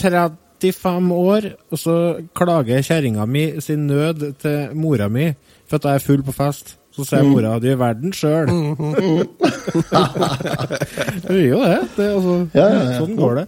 [0.00, 1.94] 35 år, og så
[2.36, 5.28] klager kjerringa mi sin nød til mora mi
[5.68, 6.76] for at jeg er full på fest.
[6.94, 8.46] Så sier mora di i verden sjøl.
[8.48, 8.76] Hun
[11.34, 11.80] gjør jo det.
[11.96, 12.98] det altså, Ja, ja, ja.
[13.00, 13.44] Sånn går det.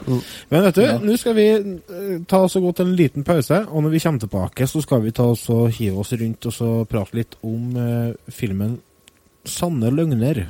[0.50, 3.60] Men vet du, nå skal vi eh, ta oss og gå til en liten pause,
[3.70, 6.56] og når vi kommer tilbake, så skal vi ta oss og hive oss rundt og
[6.58, 8.80] så prate litt om eh, filmen
[9.46, 10.48] 'Sanne løgner'.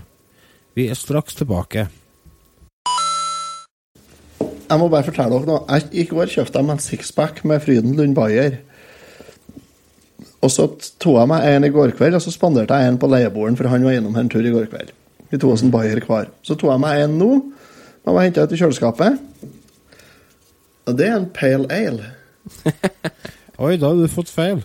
[0.77, 1.89] Vi er straks tilbake.
[4.67, 5.63] Jeg må bare fortelle dere noe.
[5.69, 8.57] Jeg, I går kjøpte jeg meg en sixpack med Fryden Lund Bayer.
[10.45, 10.67] Og så
[11.01, 13.69] tok jeg meg en i går kveld, og så spanderte jeg en på leieboeren, for
[13.73, 14.93] han var innom her en tur i går kveld.
[15.31, 16.29] Vi tok oss en Bayer hver.
[16.47, 17.31] Så tok jeg meg en nå.
[18.07, 19.17] Den var henta ut i kjøleskapet.
[20.87, 22.13] Og det er en pale ale.
[23.65, 24.61] Oi, da har du fått feil.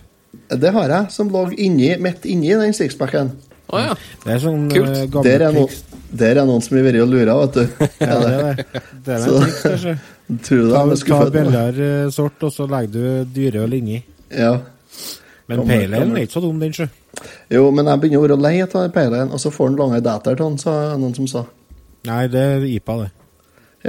[0.52, 3.32] Det har jeg, som lå inni, midt inni den sixpacken.
[3.72, 3.96] Å ja.
[4.22, 4.98] Det er sånn Kult.
[5.10, 5.64] gamle Der er, no,
[6.22, 7.86] der er noen som har vært og lura, vet du.
[8.04, 8.82] Ja, det er det.
[9.06, 9.94] Det er Så- en triks, kanskje.
[10.46, 12.92] Tror du Ta, ta billigere sort, og så legger
[13.24, 13.98] du dyreøl inni.
[14.32, 14.52] Ja.
[15.50, 16.86] Men pale ale er ikke så dum, den, sjø.
[17.52, 20.00] Jo, men jeg begynner å være lei av den pale og så får han lange
[20.04, 21.44] datter til han, sa noen som sa.
[22.08, 23.10] Nei, det er IPA, det.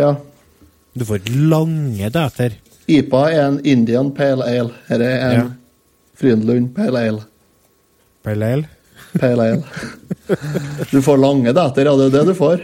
[0.01, 0.11] Ja.
[0.93, 2.57] Du får ikke lange datter.
[2.91, 4.73] IPA er en Indian pale ale.
[4.89, 5.45] Dette er en Ja.
[6.19, 7.23] Frydenlund pale ale.
[8.23, 8.67] Pale ale.
[9.19, 9.63] Pale ale.
[10.91, 12.61] Du får lange datter, ja, det er det du får.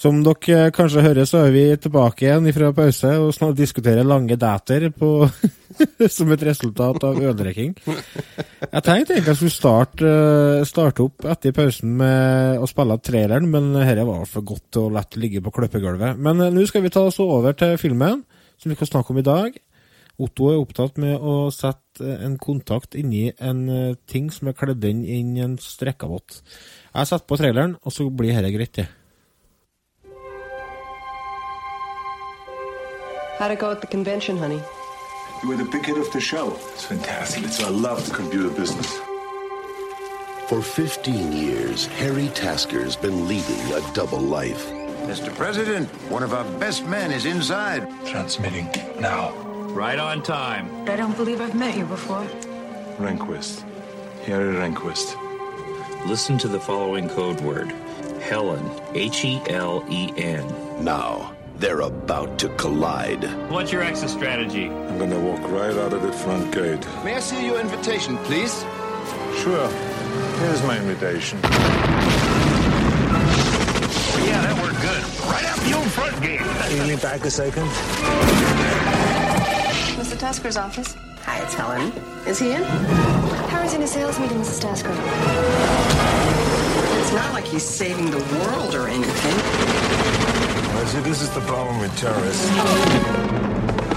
[0.00, 4.38] Som dere kanskje hører, så er vi tilbake igjen fra pause og snart diskuterer lange
[4.40, 5.26] dater på,
[6.16, 7.74] som et resultat av øldrikking.
[7.84, 13.50] Jeg tenkte egentlig jeg skulle starte, eh, starte opp etter pausen med å spille traileren,
[13.52, 16.16] men dette var for godt og lett å ligge på kløppegulvet.
[16.16, 18.22] Men eh, nå skal vi ta oss over til filmen,
[18.56, 19.58] som vi skal snakke om i dag.
[20.20, 24.56] Otto er opptatt med å sette eh, en kontakt inni en eh, ting som er
[24.56, 26.40] kledd inn i en strekkavott.
[26.94, 28.88] Jeg setter på traileren, og så blir dette greit, det.
[33.40, 34.60] How'd it go at the convention, honey?
[35.42, 36.58] You were the big hit of the show.
[36.72, 37.42] It's fantastic.
[37.44, 39.00] It's, I love the computer business.
[40.46, 44.68] For 15 years, Harry Tasker's been leading a double life.
[45.08, 45.34] Mr.
[45.34, 47.88] President, one of our best men is inside.
[48.04, 48.68] Transmitting
[49.00, 49.30] now.
[49.72, 50.86] Right on time.
[50.86, 52.26] I don't believe I've met you before.
[52.98, 53.64] Rehnquist.
[54.26, 55.16] Harry Rehnquist.
[56.06, 57.70] Listen to the following code word
[58.20, 58.70] Helen.
[58.92, 60.84] H E L E N.
[60.84, 63.22] Now, they're about to collide.
[63.50, 64.68] What's your exit strategy?
[64.68, 66.86] I'm gonna walk right out of the front gate.
[67.04, 68.64] May I see your invitation, please?
[69.42, 69.68] Sure.
[70.40, 71.38] Here's my invitation.
[74.24, 75.02] Yeah, that worked good.
[75.28, 76.40] Right out the old front gate.
[76.40, 77.68] Can you back a second?
[80.00, 80.16] Mr.
[80.16, 80.96] Tasker's office.
[81.26, 81.92] Hi, it's Helen.
[82.26, 82.62] Is he in?
[83.52, 84.62] Harry's in a sales meeting, Mrs.
[84.62, 84.94] Tasker.
[87.00, 90.19] It's not like he's saving the world or anything.
[90.80, 92.48] I see this is the problem with terrorists.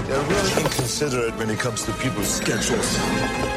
[0.06, 2.98] They're really inconsiderate when it comes to people's schedules.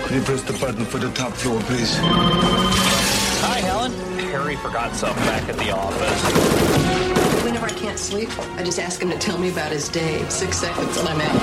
[0.03, 1.97] Could you press the button for the top floor, please?
[1.99, 3.91] Hi, Helen.
[4.31, 6.23] Harry forgot something back at the office.
[7.43, 10.23] Whenever I can't sleep, I just ask him to tell me about his day.
[10.29, 11.35] Six seconds and I'm out.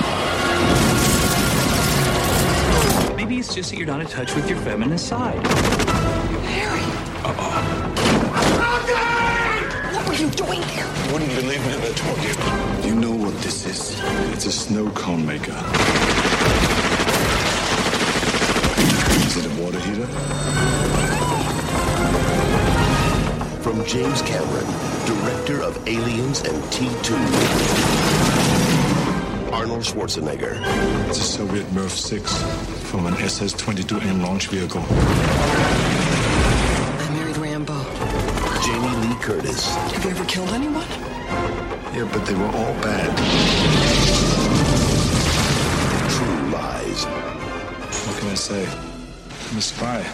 [3.15, 5.45] Maybe it's just that you're not in touch with your feminine side.
[6.47, 6.81] Harry!
[7.21, 7.74] What were
[10.15, 10.85] are you doing here?
[10.85, 12.89] You wouldn't believe me if I told you.
[12.89, 13.99] You know what this is?
[14.31, 15.51] It's a snow cone maker.
[19.25, 20.07] Is it a water heater?
[23.61, 24.67] From James Cameron,
[25.05, 27.15] director of Aliens and T2.
[29.51, 30.61] Arnold Schwarzenegger.
[31.09, 32.41] It's a Soviet Merv 6
[32.89, 34.85] from an SS-22M launch vehicle.
[39.25, 39.65] Curtis.
[39.75, 40.85] Have you ever killed anyone?
[41.95, 43.09] Yeah, but they were all bad.
[46.13, 47.05] True Lies.
[48.05, 48.67] What can I say?
[49.49, 50.05] I'm a spy.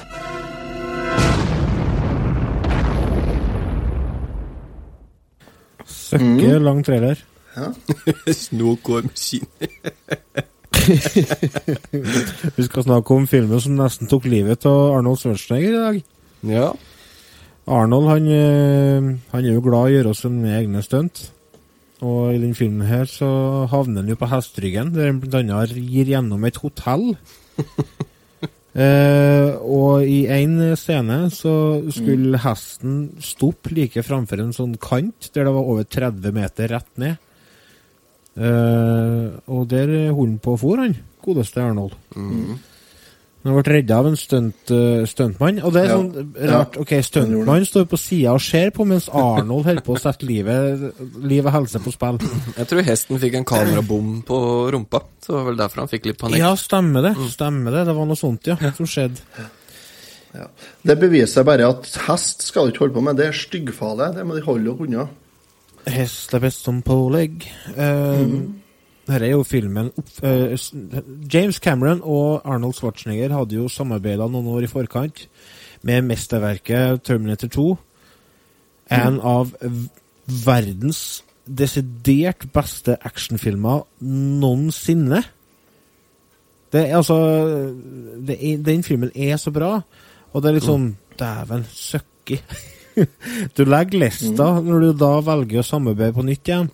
[5.85, 7.15] Søkke lang trailer.
[8.43, 9.45] Snokårmaskin.
[12.55, 16.01] Vi skal snakke om filmen som nesten tok livet av Arnold Schwarzenegger i dag.
[16.47, 16.71] Ja.
[17.69, 21.27] Arnold han, eh, han er jo glad i å gjøre sine egne stunt.
[22.01, 23.27] Og i den filmen her så
[23.69, 27.11] havner han jo på hesteryggen, der han annet gir gjennom et hotell.
[28.73, 31.53] eh, og i en scene så
[31.93, 36.91] skulle hesten stoppe like framfor en sånn kant, der det var over 30 meter rett
[37.03, 37.21] ned.
[38.41, 40.97] Eh, og der holdt han på å han.
[41.21, 41.93] Godeste Arnold.
[43.43, 45.63] Han ble redda av en stunt, uh, stuntmann.
[45.65, 45.95] Og det er Ja.
[45.97, 46.75] sånn rart.
[46.75, 46.81] Ja.
[46.81, 50.93] Ok, Stuntmannen står på sida og ser på, mens Arnold holder på å sette livet,
[51.17, 52.19] liv og helse på spill.
[52.57, 54.37] Jeg tror hesten fikk en kamerabom på
[54.71, 56.37] rumpa, så det var vel derfor han fikk litt panikk.
[56.37, 57.15] Ja, stemmer det.
[57.33, 57.85] Stemmer det.
[57.89, 59.17] Det var noe sånt, ja, som skjedde.
[60.85, 63.17] Det beviser bare at hest skal du ikke holde på med.
[63.17, 64.13] Det er styggfarlig.
[64.15, 65.09] Det må de holde dere unna.
[65.91, 67.41] Hest er best som pålegg.
[67.75, 68.53] Uh,
[69.07, 69.89] Dette er jo filmen
[70.23, 70.53] eh,
[71.31, 75.25] James Cameron og Arnold Schwarzenegger hadde jo samarbeida noen år i forkant
[75.87, 77.65] med mesterverket Terminator 2.
[78.93, 79.53] En av
[80.45, 85.23] verdens desidert beste actionfilmer noensinne.
[86.71, 87.17] Det er altså
[88.21, 89.79] det er, Den filmen er så bra,
[90.31, 92.39] og det er litt sånn Dæven, søkki.
[93.57, 96.71] du legger lista når du da velger å samarbeide på nytt igjen.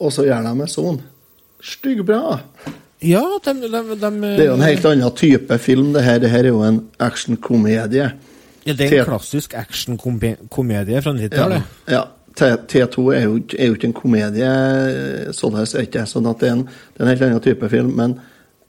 [0.00, 0.98] Og så gjør de en sånn.
[1.64, 2.40] Styggbra.
[3.00, 6.18] ja, de, de, de, Det er jo en helt annen type film, det her.
[6.20, 8.10] Det her er jo en actionkomedie.
[8.66, 11.62] ja, Det er en klassisk actionkomedie fra 90-tallet.
[11.88, 12.04] Ja.
[12.36, 14.48] T- T2 er jo, er jo ikke en komedie,
[15.32, 16.02] således er ikke.
[16.04, 17.94] Sånn at det er, en, det er en helt annen type film.
[17.96, 18.18] Men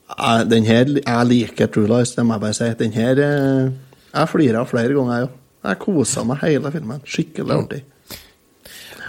[0.08, 2.70] jeg, den her, jeg liker True Lies, det må jeg bare si.
[2.80, 3.68] Den her eh,
[4.14, 5.36] Jeg flirer flere ganger, jeg òg.
[5.68, 7.02] Jeg kosa meg hele filmen.
[7.04, 7.82] Skikkelig artig.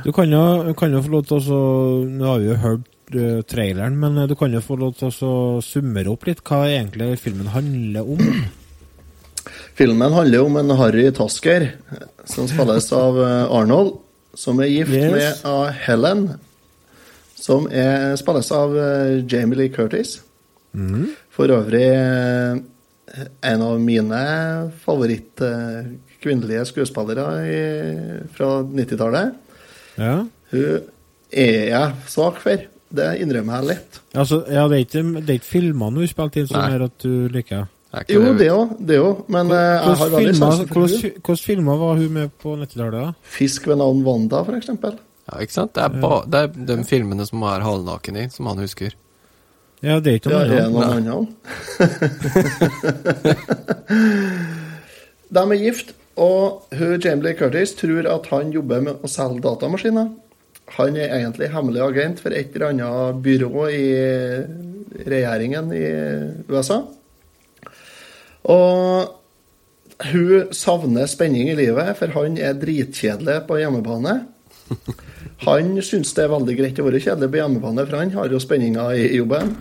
[0.05, 0.43] Du kan jo,
[0.79, 1.61] kan jo få lov til å
[2.07, 5.09] Nå har vi jo hørt eh, traileren, men eh, du kan jo få lov til
[5.11, 5.33] å så
[5.65, 8.23] summere opp litt hva egentlig filmen handler om.
[9.79, 11.71] Filmen handler om en Harry Tasker,
[12.29, 13.97] som spilles av eh, Arnold,
[14.39, 15.43] som er gift Yes.
[15.45, 16.25] med Helen,
[17.39, 20.19] som er, spilles av eh, Jamie Lee Curtis.
[21.35, 22.59] For øvrig eh,
[23.51, 24.19] en av mine
[24.85, 25.89] favoritt eh,
[26.23, 27.25] kvinnelige skuespillere
[28.37, 29.39] fra 90-tallet.
[29.99, 30.15] Ja.
[30.53, 30.83] Hun
[31.33, 32.57] er jeg svak for.
[32.89, 33.99] Det innrømmer jeg lett.
[34.17, 36.71] Altså, ja, det er ikke, det er ikke filmene hun spilte inn som Nei.
[36.73, 37.67] gjør at du liker
[38.13, 41.01] Jo, det òg, det òg, men eh, jeg har veldig filmer, sansen for henne.
[41.19, 42.97] hvilke filmer var hun med på 90-tallet?
[43.01, 43.13] da?
[43.37, 44.97] Fisk ved navn Wanda, for eksempel.
[45.29, 45.75] Ja, ikke sant?
[45.77, 48.93] Det er, ba, det er de filmene som er halvnaken i, som han husker.
[49.85, 51.07] Ja, det er ikke Ja, noe er det annet.
[51.13, 51.29] noen?
[55.29, 57.03] De er gift, og hun,
[57.39, 60.09] Curtis tror at han jobber med å selge datamaskiner.
[60.77, 63.87] Han er egentlig hemmelig agent for et eller annet byrå i
[65.09, 65.85] regjeringen i
[66.51, 66.83] USA.
[68.49, 69.15] Og
[70.13, 74.19] hun savner spenning i livet, for han er dritkjedelig på hjemmebane.
[75.47, 78.41] Han syns det er veldig greit å være kjedelig på hjemmebane, for han har jo
[78.43, 79.55] spenninga i jobben.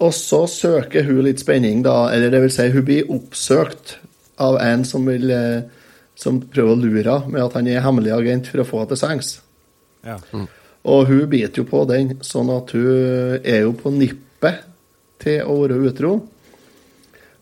[0.00, 3.98] Og så søker hun litt spenning, da, eller det vil si, hun blir oppsøkt
[4.40, 5.68] av en som vil eh,
[6.20, 8.92] som prøver å lure henne med at han er hemmelig agent for å få henne
[8.92, 9.30] til sengs.
[10.04, 10.18] Ja.
[10.90, 14.66] Og hun biter jo på den, sånn at hun er jo på nippet
[15.20, 16.14] til å være utro.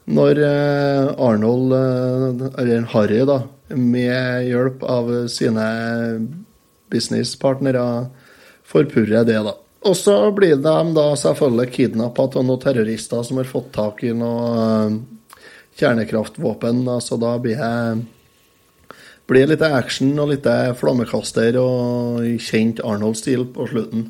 [0.08, 3.42] Når eh, Arnold, eh, eller Harry, da,
[3.76, 5.66] med hjelp av sine
[6.88, 7.84] businesspartnere,
[8.68, 9.54] forpurrer det, da.
[9.88, 14.14] Og så blir de da selvfølgelig kidnappa av noen terrorister som har fått tak i
[14.16, 14.98] noe eh,
[15.78, 16.84] kjernekraftvåpen.
[17.04, 18.06] Så da blir jeg
[19.28, 20.46] blir litt action og litt
[20.80, 24.08] flammekaster og kjent Arnold-stil på slutten.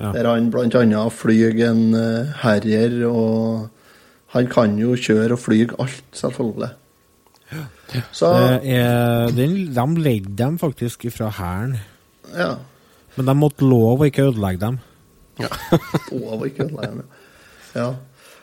[0.00, 0.10] Ja.
[0.12, 1.04] Der han bl.a.
[1.14, 3.68] flyr en uh, Harrier, og
[4.34, 6.72] han kan jo kjøre og fly alt, selvfølgelig.
[8.10, 11.76] Så Det er, den, de leide dem faktisk fra hæren,
[12.34, 12.56] ja.
[13.14, 14.80] men de måtte lov å ikke ødelegge dem.
[15.38, 15.50] Ja.
[16.10, 17.04] lov Å, ikke ødelegge dem,
[17.78, 17.92] ja.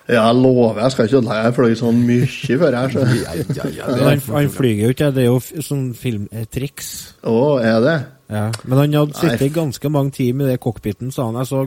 [0.09, 1.43] Ja, jeg lover, jeg skal ikke ødelegge.
[1.45, 3.03] Jeg fløy sånn mye før her, så.
[3.91, 6.89] Men han, han flyger jo ikke, det er jo sånn filmtriks.
[7.27, 7.95] Å, er det?
[8.31, 8.45] Ja.
[8.63, 9.21] Men han hadde Nei.
[9.21, 11.39] sittet ganske mange timer i det cockpiten, sa han.
[11.41, 11.65] Jeg så,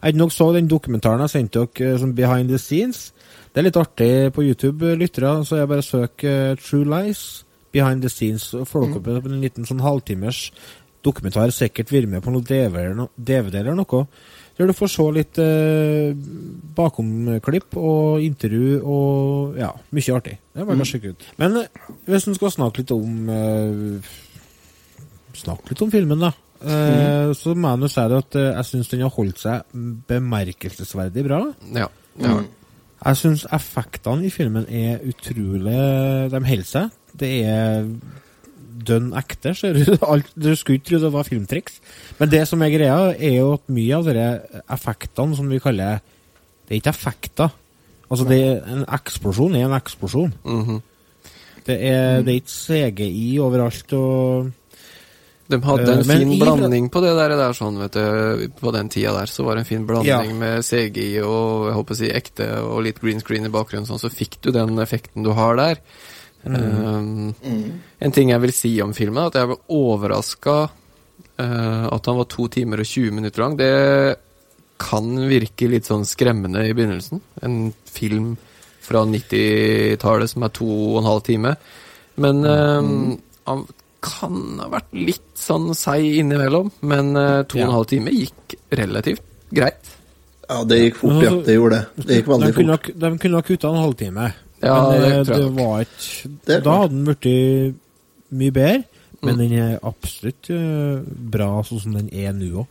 [0.00, 3.10] jeg nok så den dokumentaren jeg sendte dere eh, som Behind the Scenes.
[3.52, 7.22] Det er litt artig på YouTube, eh, lyttere, så jeg bare søk uh, True Lies,
[7.72, 10.48] Behind the Scenes, så får dere opp en liten sånn halvtimers
[11.06, 12.48] dokumentar, sikkert vært med på noen
[13.16, 14.06] DVD eller noe.
[14.56, 16.14] Der du får se litt eh,
[16.76, 20.38] bakomklipp og intervju og ja, mye artig.
[20.54, 21.26] Det er bare å sjekke ut.
[21.42, 24.14] Men eh, hvis en skal snakke litt om eh,
[25.36, 26.30] Snakke litt om filmen, da.
[26.64, 29.74] Eh, Så må jeg nå si det at eh, jeg syns den har holdt seg
[30.08, 31.42] bemerkelsesverdig bra.
[31.76, 31.90] Ja.
[32.24, 32.36] ja.
[33.02, 35.76] Jeg syns effektene i filmen er utrolig
[36.32, 36.96] De holder seg.
[37.12, 37.84] Det er
[38.86, 39.52] dønn ekte.
[40.36, 40.50] Du.
[40.56, 41.80] Skulle ikke tro det var filmtriks.
[42.18, 44.26] Men det som er greia, er jo at mye av de
[44.76, 46.00] effektene som vi kaller
[46.66, 47.50] Det er ikke effekter.
[48.10, 50.32] Altså, det en eksplosjon er en eksplosjon.
[50.44, 50.82] Mhm.
[51.66, 54.52] Det er, det er ikke CGI overalt og
[55.50, 58.48] De hadde Eh, en men fin i- blanding på det der, der sånn, vet du.
[58.60, 60.34] På den tida der så var det en fin blanding Ja.
[60.34, 63.98] med CGI og jeg håper å si ekte og litt green screen i bakgrunnen, sånn,
[64.02, 65.76] så fikk du den effekten du har der.
[66.46, 67.34] Um,
[68.00, 70.56] En ting jeg vil si om filmen, er at jeg ble overraska
[71.38, 73.56] at han var to timer og 20 minutter lang.
[73.58, 74.16] Det
[74.80, 77.20] kan virke litt sånn skremmende i begynnelsen.
[77.44, 78.36] En film
[78.86, 81.54] fra 90-tallet som er to og en halv time.
[82.22, 83.66] Men um, han
[84.06, 88.56] kan ha vært litt sånn seig innimellom, men uh, to og en halv time gikk
[88.78, 89.92] relativt greit.
[90.46, 91.32] Ja, det gikk fort, ja.
[91.42, 92.04] Det gjorde det.
[92.06, 92.70] Det gikk veldig de fort.
[92.70, 94.28] ha- de kunne ha kutta en halvtime.
[94.62, 97.74] Ja, men det det, det var ikke Det Da hadde den blitt
[98.30, 98.84] mye bedre.
[99.22, 99.38] Men Mm.
[99.38, 102.66] den er absolutt eh, bra sånn som den er nå òg.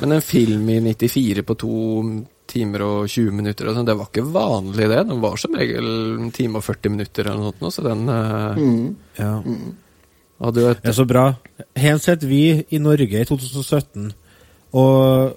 [0.00, 1.70] Men en film i 94 på to
[2.46, 5.00] timer og 20 minutter, og sånn, det var ikke vanlig det.
[5.08, 5.88] Den var som regel
[6.20, 8.94] en time og 40 minutter eller noe sånt, så den uh, Mm.
[9.18, 9.42] Ja.
[10.40, 11.24] hadde jo et Det er så bra.
[11.76, 14.12] Hensett vi i Norge i 2017
[14.74, 15.36] og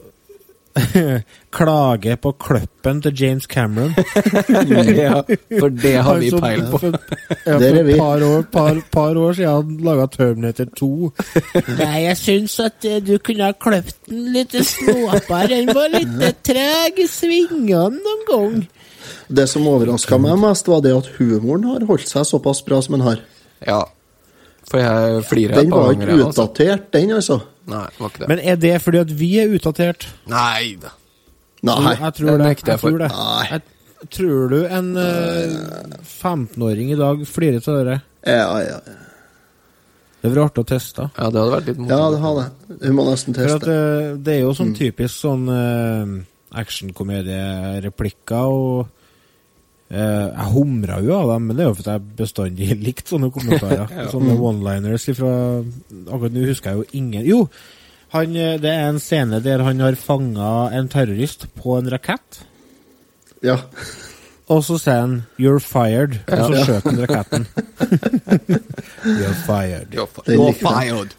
[1.58, 3.94] klager på kløppen til James Cameron.
[5.00, 5.22] Ja,
[5.60, 6.80] for det har vi peil på.
[6.82, 6.98] For,
[7.46, 7.94] ja, for er vi.
[7.94, 10.90] et par år, par, par år siden han laga Terminator 2.
[11.82, 15.48] Nei, jeg syns at eh, du kunne ha kløpt den litt snåpere.
[15.54, 18.60] Den var litt treg i svingene noen gang.
[19.30, 22.98] Det som overraska meg mest, var det at humoren har holdt seg såpass bra som
[22.98, 23.24] den har.
[23.66, 23.84] Ja.
[24.70, 26.06] For jeg flirer Den et par var ganger.
[26.10, 27.40] ikke var ikke utdatert, den, altså.
[27.70, 28.30] Nei, det var ikke det.
[28.32, 30.08] Men er det fordi at vi er utdatert?
[30.32, 30.96] Nei da.
[31.68, 31.94] Nei.
[32.00, 33.12] Jeg tror det jeg Jeg tror det.
[33.14, 33.44] Nei.
[33.50, 33.62] Jeg,
[34.16, 37.98] tror du en uh, 15-åring i dag flirer av det?
[38.30, 38.98] Ja, ja, ja.
[40.20, 41.06] Det var artig å teste.
[41.16, 42.12] Ja, det hadde vært litt ja, morsomt.
[42.14, 42.78] det har det.
[42.84, 43.76] Hun må nesten For at teste.
[43.76, 46.16] eh, det er jo sånn typisk sånn uh,
[46.60, 48.90] actionkomediereplikker og eh,
[49.90, 53.88] Jeg humra jo av dem, men det er jo fordi jeg bestandig likte sånne kommentarer.
[54.14, 55.32] Sånne one-liners ifra
[56.06, 57.40] Akkurat nå husker jeg jo ingen Jo,
[58.14, 62.40] han, eh, det er en scene der han har fanga en terrorist på en rakett.
[63.46, 63.58] Ja.
[64.50, 67.46] Og så sier han 'you're fired', og så skjøt han raketten.
[69.20, 69.94] you're fired.
[69.94, 71.14] You're fi- You're fired.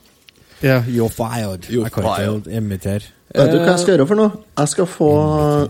[0.63, 1.71] Ja, you're fired.
[1.71, 3.01] You're jeg kan ikke imitere.
[3.31, 4.31] Vet du hva jeg Eh, skal gjøre for noe?
[4.59, 5.11] Jeg skal få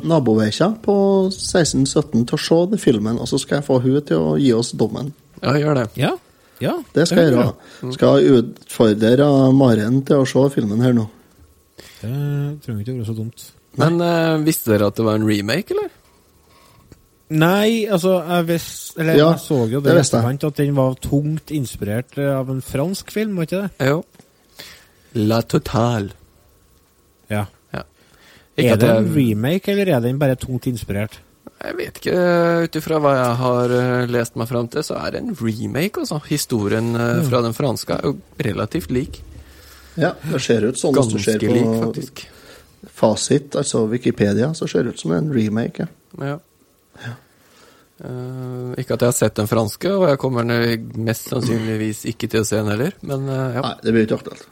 [0.09, 0.95] naboveikja på
[1.29, 4.53] 16-17 til å se den filmen, og så skal jeg få hun til å gi
[4.57, 5.13] oss dommen.
[5.43, 5.87] Ja, gjør det.
[6.01, 6.15] Ja,
[6.61, 6.75] ja.
[6.95, 7.53] Det skal jeg gjøre.
[7.93, 11.07] Skal utfordre Maren til å se filmen her nå.
[12.01, 12.13] Det
[12.65, 13.47] trenger ikke å være så dumt.
[13.81, 15.91] Men uh, visste dere at det var en remake, eller?
[17.31, 20.97] Nei, altså, jeg, vis, eller, Ja, jeg så jo det, det etterkant, at den var
[20.99, 23.91] tungt inspirert eh, av en fransk film, var ikke det?
[23.93, 24.01] Jo.
[25.29, 26.11] La Total.
[28.61, 31.19] Ikke Er det en remake, eller er den bare tungt inspirert?
[31.61, 32.21] jeg vet ikke,
[32.65, 36.01] ut ifra hva jeg har eh, lest meg fram til, så er det en remake,
[36.01, 36.21] altså.
[36.31, 38.15] Historien eh, fra den franske er jo
[38.47, 39.21] relativt lik.
[40.01, 42.23] Ja, det ser ut sånn hvis du ser Ganske lik, faktisk.
[42.97, 45.89] fasit, altså Wikipedia, så ser det ut som en remake.
[46.21, 46.39] Ja.
[47.05, 47.17] Ja.
[48.01, 52.31] Uh, ikke at jeg har sett den franske, og jeg kommer den mest sannsynligvis ikke
[52.33, 53.65] til å se den heller, men uh, ja.
[53.67, 53.75] Nei.
[53.85, 54.47] Det blir ikke aktuelt.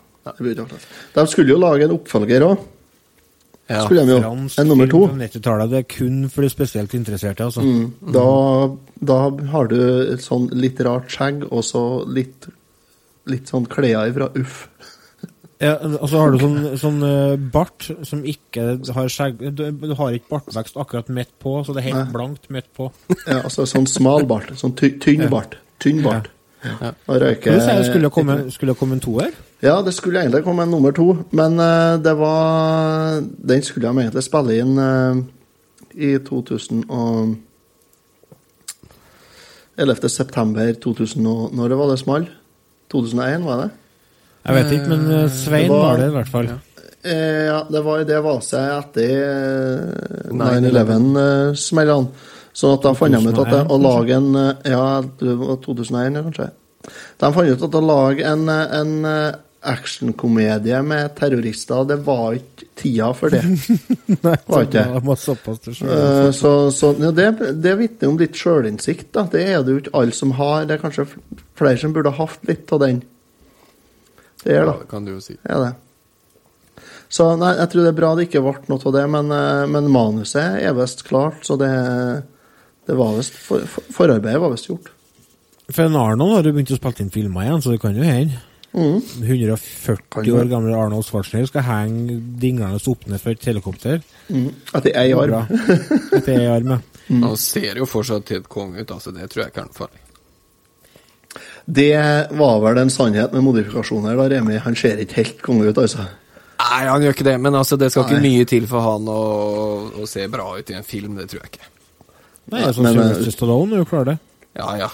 [1.15, 2.67] De skulle jo lage en oppfølger òg.
[3.69, 3.83] Ja.
[3.85, 4.21] Skulle de jo.
[4.25, 5.03] Fransk En nummer to.
[5.07, 7.61] film på 90-tallet, det er kun for de spesielt interesserte, altså.
[7.61, 8.13] Mm.
[8.15, 8.29] Da,
[9.11, 9.19] da
[9.53, 9.79] har du
[10.15, 12.49] et sånn litt rart skjegg, og så litt,
[13.29, 14.63] litt sånn klær fra Uff.
[15.59, 19.95] Ja, og så har du sånn, sånn eh, bart som ikke har skjegg Du, du
[19.99, 22.13] har ikke bartvekst akkurat midt på, så det er helt Nei.
[22.15, 22.93] blankt midt på.
[23.27, 24.53] Ja, altså sånn smal bart.
[24.61, 25.59] Sånn ty tynn bart.
[25.83, 26.31] Tynn bart.
[26.63, 28.39] Og røyker Skulle det komme,
[28.79, 29.35] komme en toer?
[29.63, 34.05] Ja, det skulle egentlig komme en nummer to, men uh, det var Den skulle de
[34.05, 35.19] egentlig spille inn uh,
[35.99, 37.35] i 2000 og
[39.79, 40.09] 11.
[40.11, 42.29] september 2000 og Når det var det small?
[42.91, 43.69] 2001, var det?
[44.49, 46.47] Jeg vet ikke, men eh, Svein Det var- var det i hvert fall.
[47.05, 50.71] Eh, ja, det var det vaset etter eh, 9/11.
[50.71, 52.09] 9-11-smellene.
[52.55, 54.33] Sånn at da fant de ut at å lage en
[54.65, 56.51] Ja, det var 2001, kanskje.
[57.21, 59.05] De fant ut at å lage en, en
[59.61, 63.43] actionkomedie med terrorister, det var ikke tida for det.
[64.25, 65.03] Nei, Var ikke det?
[65.09, 65.91] var såpass til slutt.
[65.95, 67.29] Eh, så så ja, det,
[67.59, 69.27] det vitner om litt sjølinnsikt, da.
[69.33, 70.65] Det er det jo ikke alle som har.
[70.69, 71.09] Det er kanskje
[71.59, 73.03] flere som burde ha hatt litt av den.
[74.45, 74.77] Det er da.
[74.77, 74.89] Ja, det.
[74.93, 75.35] kan du jo si.
[75.43, 75.75] Det er det.
[77.09, 79.65] Så nei, jeg tror det er bra det ikke ble noe av det, men, eh,
[79.75, 81.73] men manuset er visst klart, så det,
[82.87, 84.93] det var vist, for, for, Forarbeidet var visst gjort.
[85.69, 88.07] For en Arnold har jo begynt å spille inn filmer igjen, så det kan jo
[88.07, 88.39] hende.
[88.79, 88.99] Mhm.
[89.27, 94.03] 140 år gamle Arnold Schwarzenegger skal henge dinglende opp ned fra et helikopter.
[94.29, 94.51] Mm.
[94.73, 95.33] At det er ei arm.
[95.33, 95.47] Bra.
[95.49, 96.81] At det er ei arm, ja.
[97.25, 99.11] Han ser jo fortsatt helt Kong ut, altså.
[99.17, 100.05] Det tror jeg ikke er noe farlig.
[101.69, 101.91] Det
[102.39, 104.57] var vel en sannhet med modifikasjoner, da, Remi.
[104.65, 106.07] Han ser ikke helt konge ut, altså.
[106.59, 109.19] Nei, han gjør ikke det, men altså, det skal ikke mye til for han å,
[110.01, 111.19] å se bra ut i en film.
[111.21, 111.69] Det tror jeg ikke.
[112.55, 114.17] Nei, sånn Men, Sylvester Stallone er jo klar, det.
[114.57, 114.89] Ja, ja.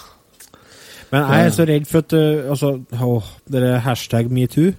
[1.14, 4.72] Men jeg er så redd for at uh, altså, åh, det er hashtag metoo.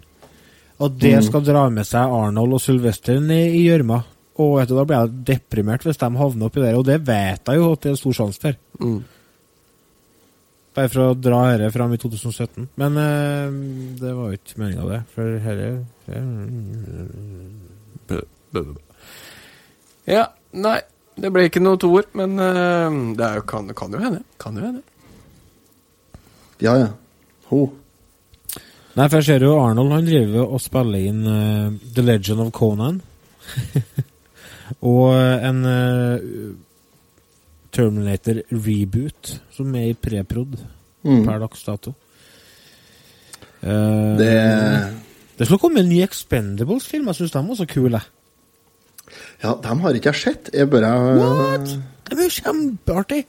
[0.75, 1.23] At det Mm.
[1.29, 4.01] skal dra med seg Arnold og Sylvester i gjørma.
[4.43, 7.47] Og etter du, da blir jeg deprimert hvis de havner oppi der, og det vet
[7.47, 8.57] jeg jo at det er stor sjanse for.
[8.83, 8.97] Mm.
[10.75, 12.65] Bare for å dra dette fram i 2017.
[12.75, 13.47] Men uh,
[14.01, 14.99] det var jo ikke meninga, det.
[15.15, 16.65] For dette
[20.11, 20.25] Ja,
[20.59, 20.79] nei,
[21.15, 24.21] det ble ikke noe toer, men uh, det jo, kan, kan jo hende.
[24.41, 24.83] Kan jo hende.
[26.63, 26.87] Ja, ja.
[27.49, 27.65] Ho.
[28.95, 32.51] Nei, for jeg ser jo Arnold han driver og spiller inn uh, The Legend of
[32.55, 33.01] Conan.
[34.93, 36.55] og en uh,
[37.75, 40.55] Terminator reboot som er i preprod
[41.05, 41.19] Mm.
[41.21, 41.91] per dags dato.
[43.61, 44.93] Uh, Det-
[45.37, 47.05] det skal komme en ny Expendables-film.
[47.11, 48.01] Jeg syns de var så kule.
[49.43, 50.49] Ja, dem har ikke jeg sett.
[50.53, 50.89] Jeg bare
[51.19, 51.67] What?
[52.09, 53.25] Det jo kjempeartig!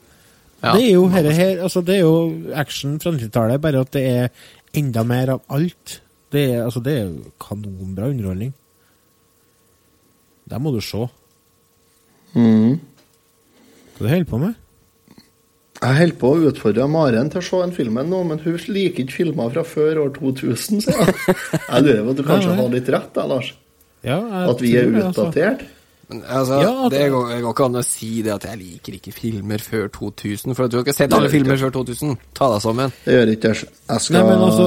[0.67, 0.75] Ja.
[0.75, 4.03] Det er jo her, her altså Det er jo action fra 90-tallet, bare at det
[4.11, 4.29] er
[4.77, 6.01] enda mer av alt.
[6.35, 7.11] Det er, altså, det er
[7.43, 8.53] kanonbra underholdning.
[10.47, 11.07] Det må du se.
[12.35, 12.77] mm.
[13.97, 14.57] Hva du holder på med?
[15.77, 19.05] Jeg holder på å utfordre Maren til å se en film nå, men hun liker
[19.05, 21.37] ikke filmer fra før år 2000, sier jeg.
[21.71, 23.51] Jeg lurer på at du kanskje har litt rett, da, Lars?
[24.07, 25.64] Ja, jeg At vi er utdatert?
[25.64, 25.76] altså.
[26.09, 28.97] Men, altså, Ja, det, det går, går ikke an å si det at jeg liker
[28.99, 32.13] ikke filmer før 2000, for at du har ikke sett alle filmer før 2000.
[32.39, 32.93] Ta deg sammen.
[33.03, 33.71] Det gjør ikke jeg.
[34.05, 34.67] Skal Nei, men altså,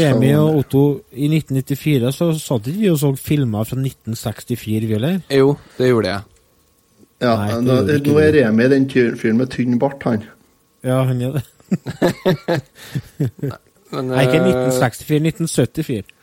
[0.00, 4.94] Remi og Otto, i 1994 så satt ikke vi og så filmer fra 1964, vi
[4.94, 5.18] heller?
[5.34, 6.28] Jo, det gjorde jeg.
[7.20, 8.30] Ja, Nei, nå, nå er.
[8.38, 10.22] Remi den fyren med tynn bart, han.
[10.86, 11.44] Ja, han er det.
[13.90, 16.16] Men, Nei, ikke eh, 1964, 1974.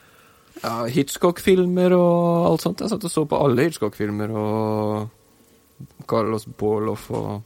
[0.63, 2.81] Ja, Hitchcock-filmer og alt sånt.
[2.83, 5.09] Jeg satt og så på alle Hitchcock-filmer og
[6.09, 7.43] Carlos Boloff og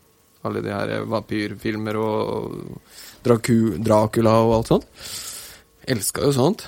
[0.47, 2.55] alle de her vampyrfilmer og
[3.26, 4.88] Dracu Dracula og alt sånt.
[5.91, 6.66] Elska jo sånt.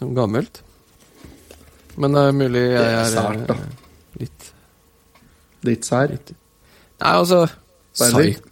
[0.00, 0.62] Som gammelt.
[2.00, 3.54] Men det er mulig jeg er er sært, da.
[3.54, 4.52] eh, litt
[5.68, 6.08] Litt sær.
[6.08, 7.42] Nei, altså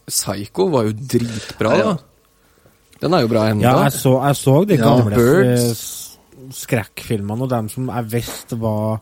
[0.08, 1.92] Psycho var jo dritbra, Ja, ja.
[1.94, 1.96] da.
[3.00, 3.62] Den er jo bra ennå.
[3.62, 5.82] Ja, jeg så, jeg så de Ja, gamle Birds.
[6.54, 9.00] Skrekkfilmene, og dem som jeg visste var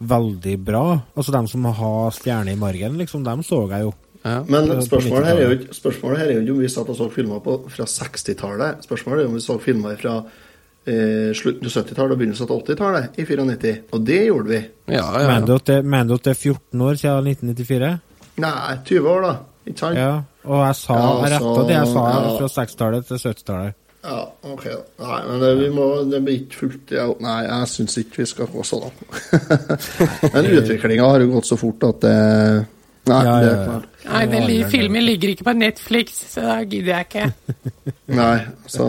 [0.00, 0.84] veldig bra.
[1.16, 3.24] Altså dem som har stjerne i margen, liksom.
[3.26, 3.94] Dem så jeg jo.
[4.24, 4.42] Ja.
[4.48, 7.08] Men spørsmålet her, er jo spørsmålet her er jo ikke om vi satt og så
[7.12, 8.82] filmer på, fra 60-tallet.
[8.84, 13.20] Spørsmålet er om vi så filmer fra eh, slutten av 70-tallet og begynnelsen av 80-tallet
[13.20, 13.72] i 94.
[13.96, 14.60] Og det gjorde vi.
[14.92, 15.26] Ja, ja.
[15.30, 17.92] Mener du det- mener du at det er 14 år siden 1994?
[18.40, 19.32] Nei, 20 år, da.
[19.68, 19.96] Ikke sant?
[20.00, 20.12] Ja.
[20.44, 22.20] Og jeg sa Ja, altså, retta det jeg sa ja.
[22.38, 23.74] fra 60-tallet til 70-tallet.
[24.02, 24.64] Ja, ok.
[24.96, 28.28] Nei, men det, vi må, det blir ikke fullt ja, Nei, jeg syns ikke vi
[28.30, 29.02] skal gå så langt.
[30.34, 32.18] men utviklinga har jo gått så fort at det
[33.10, 33.88] Nei, Ja, det ja, er klart.
[34.04, 37.64] Nei, den filmen ligger ikke på Netflix, så da gidder jeg ikke.
[38.20, 38.36] Nei,
[38.68, 38.86] så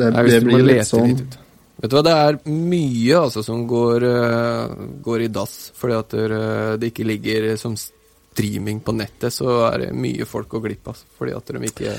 [0.00, 1.36] det, det blir litt sånn litt.
[1.80, 6.16] Vet du hva, det er mye altså som går, uh, går i dass fordi at
[6.20, 10.90] uh, det ikke ligger som streaming på nettet, så er det mye folk går glipp
[10.92, 11.00] av.
[11.16, 11.94] Fordi at de ikke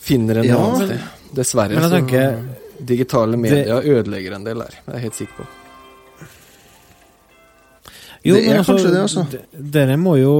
[0.00, 1.00] finner en Ja, annen sted.
[1.36, 2.38] Dessverre Men jeg tenker-
[2.80, 4.72] digitale medier ødelegger en del der.
[4.86, 5.44] Det er jeg helt sikker på.
[8.24, 9.26] Jo, Det men altså, kanskje det, altså.
[9.72, 10.32] Dette må jo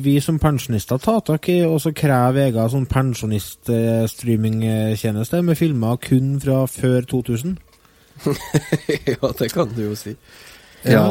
[0.00, 6.38] vi som pensjonister ta tak i, og så kreve egen sånn pensjonist-streamingtjeneste med filmer kun
[6.40, 7.58] fra før 2000.
[9.12, 10.14] ja, det kan du jo si.
[10.88, 11.04] Ja.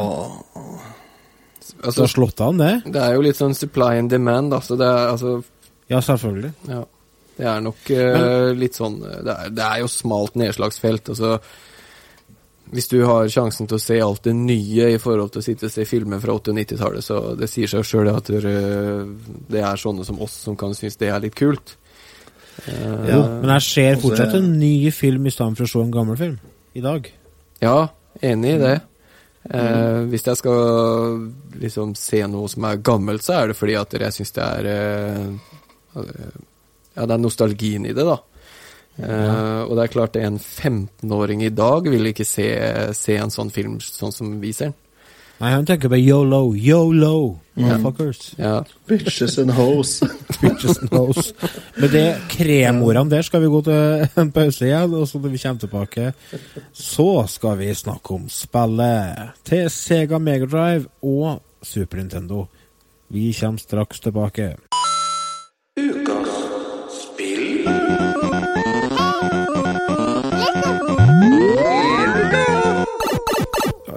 [1.79, 2.73] Så har slått an det?
[2.89, 4.77] Det er jo litt sånn supply and demand, altså.
[4.81, 5.43] det er altså
[5.89, 6.51] Ja, selvfølgelig.
[6.69, 6.83] Ja.
[7.39, 11.13] Det er nok eh, litt sånn det er, det er jo smalt nedslagsfelt.
[11.13, 11.37] Altså
[12.73, 15.69] Hvis du har sjansen til å se alt det nye i forhold til å sitte
[15.69, 19.79] og se filmer fra 80- og 90-tallet, så det sier seg sjøl at det er
[19.79, 21.77] sånne som oss som kan synes det er litt kult.
[22.67, 25.95] Uh, Jo, men jeg ser fortsatt en ny film i stedet for å se en
[25.95, 26.35] gammel film.
[26.75, 27.07] I dag.
[27.63, 27.77] Ja,
[28.21, 28.77] enig i det.
[28.83, 28.85] Uh,
[29.49, 30.09] Mm.
[30.11, 31.21] hvis jeg skal
[31.63, 34.67] liksom se noe som er gammelt, så er det fordi at jeg syns det er
[34.67, 36.03] eh,
[36.99, 38.19] Ja, det er nostalgien i det, da.
[38.99, 42.49] Uh, og det er klart, en 15-åring i dag vil ikke se,
[42.97, 44.79] se en sånn film sånn som vi ser den.
[45.39, 48.33] Nei, han tenker på yolo, yolo, motherfuckers.
[48.35, 48.57] Ja.
[48.91, 50.01] Bitches and hoes.
[50.41, 51.29] Bitches and hoes.
[51.79, 55.41] Med det kremordene der skal vi gå til en pause igjen, og så når vi
[55.45, 56.11] kommer tilbake,
[56.75, 62.49] så skal vi snakke om spillet til Sega Megadrive og Super Nintendo.
[63.07, 64.57] Vi kommer straks tilbake.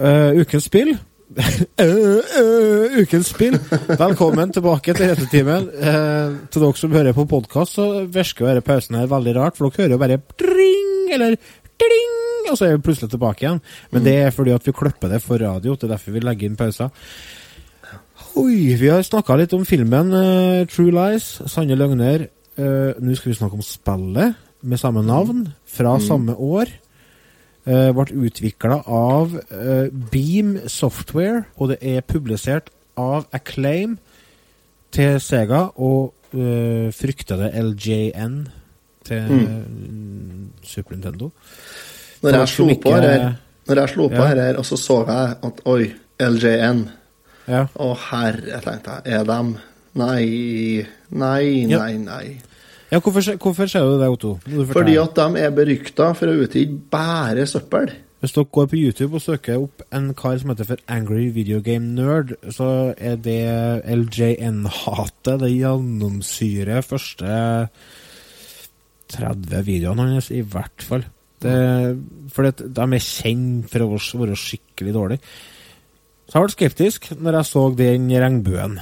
[0.03, 0.97] Uh, ukens spill.
[1.39, 1.47] Uh,
[2.41, 3.55] uh, ukens spill.
[3.87, 5.69] Velkommen tilbake til Hetetimen.
[5.79, 9.71] Uh, til dere som hører på podkast, så virker denne pausen her veldig rart, for
[9.71, 11.39] dere hører jo bare dring eller
[11.79, 12.19] dring,
[12.51, 13.63] og så er vi plutselig tilbake igjen.
[13.95, 16.51] Men det er fordi at vi klipper det for radio, det er derfor vi legger
[16.51, 16.91] inn pauser.
[18.43, 20.11] Oi, vi har snakka litt om filmen
[20.73, 22.27] True Lies, Sanne løgner.
[22.59, 26.71] Eh, Nå skal vi snakke om spillet med samme navn, fra samme år.
[27.63, 33.93] Uh, ble utvikla av uh, Beam Software, og det er publisert av Acclaim
[34.91, 38.35] til Sega og uh, fryktede LJN
[39.07, 41.31] til mm, Super Nintendo.
[42.23, 43.29] Når jeg slo på her,
[43.71, 44.27] når jeg slo på Ja.
[44.33, 46.83] her, her, og så så jeg at oi, LJN
[47.47, 47.67] Ja.
[47.75, 49.55] Å herre, tenkte jeg, er dem
[49.95, 51.79] Nei, nei, Ja.
[51.79, 52.39] nei, nei.
[52.93, 54.39] Ja, hvorfor, hvorfor ser du det, Otto?
[54.73, 57.91] Fordi at de er berykta for å utgi bare søppel.
[58.23, 61.61] Hvis dere går på YouTube og søker opp en kar som heter for Angry Video
[61.61, 65.41] Game Nerd, så er det LJN-hatet.
[65.43, 67.33] Det gjennomsyrer første
[69.13, 71.03] 30 videoene hans, i hvert fall.
[71.43, 71.57] Det,
[72.31, 73.91] for det, de er kjent for å
[74.23, 75.33] være skikkelig dårlige.
[76.31, 78.79] Så jeg ble skeptisk når jeg så den regnbuen.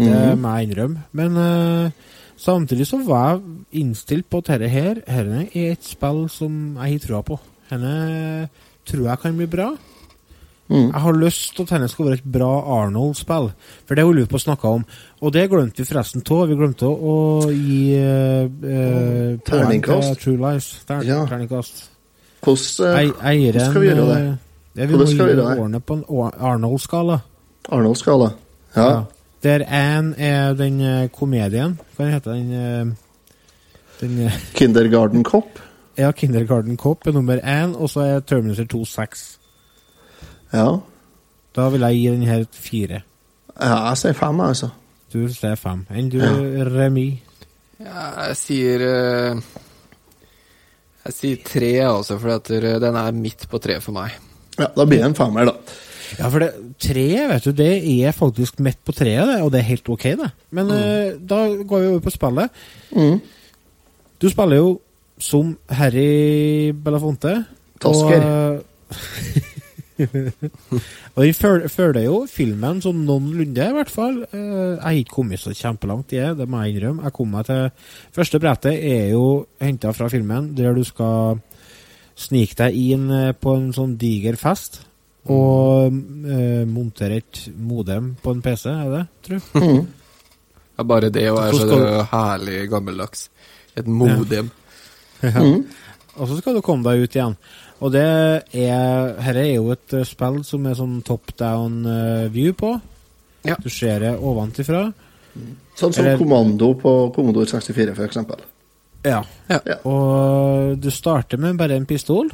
[0.00, 0.40] Det Mhm.
[0.40, 1.02] må jeg innrømme.
[1.12, 1.90] Men uh,
[2.38, 3.40] samtidig så var jeg
[3.82, 7.38] innstilt på at dette her Dette er et spill som jeg har trua på.
[7.70, 8.48] Denne
[8.86, 9.70] tror jeg kan bli bra.
[10.70, 10.92] Mm.
[10.92, 13.48] Jeg har lyst til at denne skal være et bra Arnold-spill,
[13.86, 14.84] for det holder vi på å snakke om.
[15.20, 16.44] Og det glemte vi forresten av.
[16.48, 17.14] Vi glemte å,
[17.50, 20.20] gi uh, Terningkast.
[20.22, 20.68] True Lies.
[20.86, 21.24] Ter Ja.
[21.26, 21.88] Terningkast.
[22.40, 24.38] Hvordan, skal vi gjøre det?
[24.88, 25.58] Hvordan skal vi gjøre det?
[25.58, 26.04] årene på en
[26.40, 27.18] Arnold-skala.
[27.70, 28.30] Arnold-skala.
[28.76, 28.88] Ja.
[28.90, 29.02] Ja.
[29.42, 31.78] Der én er den eh, komedien.
[31.96, 32.52] Hva heter den?
[32.52, 32.86] eh,
[34.00, 35.60] den eh, Kindergarten Cop.
[35.98, 39.24] ja, Kindergarten Cop er nummer én, og så er Terminator 2 6.
[40.52, 40.66] Ja.
[41.56, 43.02] Da vil jeg gi den her fire.
[43.60, 44.68] ja, jeg sier fem, altså.
[45.12, 45.86] Du sier fem.
[45.90, 46.20] Enn du,
[46.70, 47.22] Remi?
[47.80, 49.40] Ja, jeg sier eh,
[51.06, 54.10] Jeg sier tre, altså, for den er midt på tre for meg.
[54.58, 55.54] Ja, Da blir det en femmer, da.
[56.18, 56.50] Ja, for det,
[56.82, 57.70] treet vet du, det
[58.06, 60.30] er faktisk midt på treet, det, og det er helt ok, det.
[60.56, 62.60] Men eh, da går vi over på spillet.
[62.96, 63.20] Mm.
[64.20, 64.72] Du spiller jo
[65.20, 67.44] som Harry Belafonte.
[67.80, 68.24] Tosker.
[68.24, 68.66] Og,
[71.14, 74.22] og den følger jo filmen sånn noenlunde, i hvert fall.
[74.30, 77.04] Eh, Jeg har ikke kommet så kjempelangt i det, det må jeg innrømme.
[77.06, 77.68] Jeg kom meg til
[78.16, 79.24] Første brettet er jo
[79.60, 81.40] henta fra filmen, der du skal
[82.20, 84.82] snike deg inn eh, på en sånn diger fest.
[85.30, 85.92] Og
[86.30, 89.60] eh, montere et modem på en PC, er det, tror du?
[89.60, 89.86] Mm.
[90.80, 91.80] Ja, bare det å være Så
[92.12, 93.28] herlig gammeldags.
[93.76, 94.50] Et modem.
[95.20, 95.36] Ja.
[95.36, 95.66] Mm.
[96.16, 97.34] Og så skal du komme deg ut igjen.
[97.84, 102.24] Og det er Dette er jo et eh, spill som er sånn top down eh,
[102.32, 102.70] view på.
[103.44, 103.58] Ja.
[103.60, 104.86] Du ser det ovenfra.
[105.76, 108.40] Sånn som Eller- kommando på Commodore 64, for eksempel.
[109.04, 109.20] Ja.
[109.52, 109.60] Ja.
[109.68, 109.76] Ja.
[109.88, 112.32] Og du starter med bare en pistol,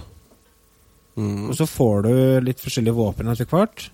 [1.17, 1.49] Mm.
[1.49, 2.15] og så får du
[2.45, 3.87] litt forskjellige våpen etter hvert.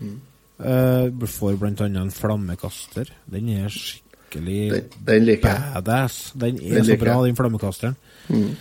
[0.00, 0.20] Mm.
[0.62, 3.10] Uh, du får annet en flammekaster.
[3.28, 6.32] Den er skikkelig Den, den liker badass.
[6.38, 7.96] Den er Den så bra, den flammekasteren.
[8.28, 8.52] Mm.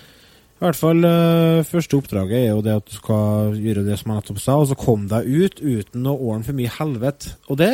[0.61, 4.11] I hvert fall uh, første oppdraget er jo det at du skal gjøre det som
[4.11, 7.35] jeg nettopp sa, og så komme deg ut uten å ordne for mye helvete.
[7.49, 7.71] Og det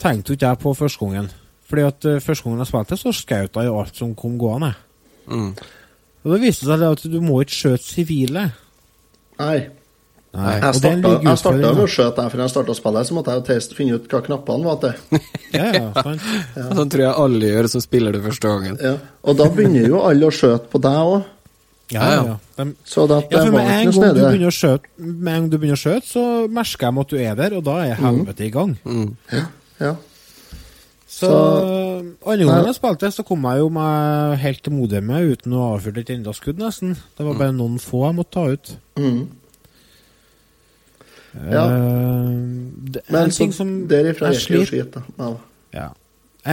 [0.00, 1.30] tenkte jo ikke jeg på første gangen.
[1.70, 4.74] Fordi at uh, første gangen jeg spilte, så skjøt jeg jo alt som kom gående.
[5.30, 5.52] Mm.
[6.20, 8.48] Og det viste seg at du må ikke skjøte sivile.
[9.40, 9.58] Nei.
[10.30, 10.52] Nei.
[10.62, 13.74] Jeg starta med å skjøte der, for jeg starta spillet, så måtte jeg jo teste,
[13.74, 15.20] finne ut hva knappene var til.
[15.50, 16.22] Ja, ja, sant.
[16.78, 18.76] Sånn tror jeg alle gjør som spiller det første gangen.
[18.78, 18.92] Ja.
[19.26, 21.24] Og da begynner jo alle å skjøte på deg òg.
[21.90, 22.36] Ja, ja, ja.
[22.60, 25.48] De, Så det, ja, for med en gang du begynner å skjøte, med en gang
[25.50, 28.46] du begynner å skjøte, så merker jeg at du er der, og da er helvete
[28.46, 28.76] i gang.
[29.34, 29.42] Ja,
[29.80, 29.96] Ja.
[31.10, 35.52] Så, Så- andre gangen jeg spilte, så kom jeg jo meg helt til modemet uten
[35.52, 36.94] å ha avfyrt et enda skudd, nesten.
[37.18, 38.70] Det var bare noen få jeg måtte ta ut.
[39.00, 39.28] Mm.
[41.50, 41.64] Ja.
[41.66, 42.30] Uh,
[42.94, 45.02] det, Men en så som derifra gikk det jo skit, da.
[45.18, 45.34] Ja.
[45.74, 45.88] ja.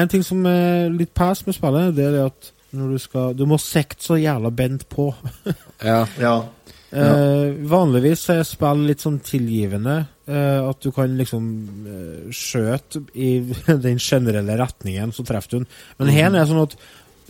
[0.02, 3.34] En ting som er litt pass med spillet, det er det at når du skal
[3.38, 5.12] Du må sikte så jævla bent på.
[5.86, 6.08] Ja.
[6.20, 6.42] ja.
[6.88, 9.98] Eh, vanligvis er spill litt sånn tilgivende.
[10.28, 11.44] eh, at du kan liksom
[11.88, 13.40] uh, skjøte i
[13.88, 15.70] den generelle retningen, så treffer du den.
[16.00, 16.78] Men her er det sånn at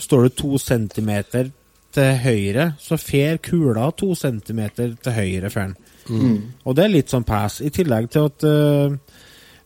[0.01, 1.51] står du to centimeter
[1.97, 5.75] til høyre, så fer kula to centimeter til høyre for den.
[6.07, 6.41] Mm.
[6.65, 7.59] Og det er litt sånn pass.
[7.61, 8.97] I tillegg til at eh,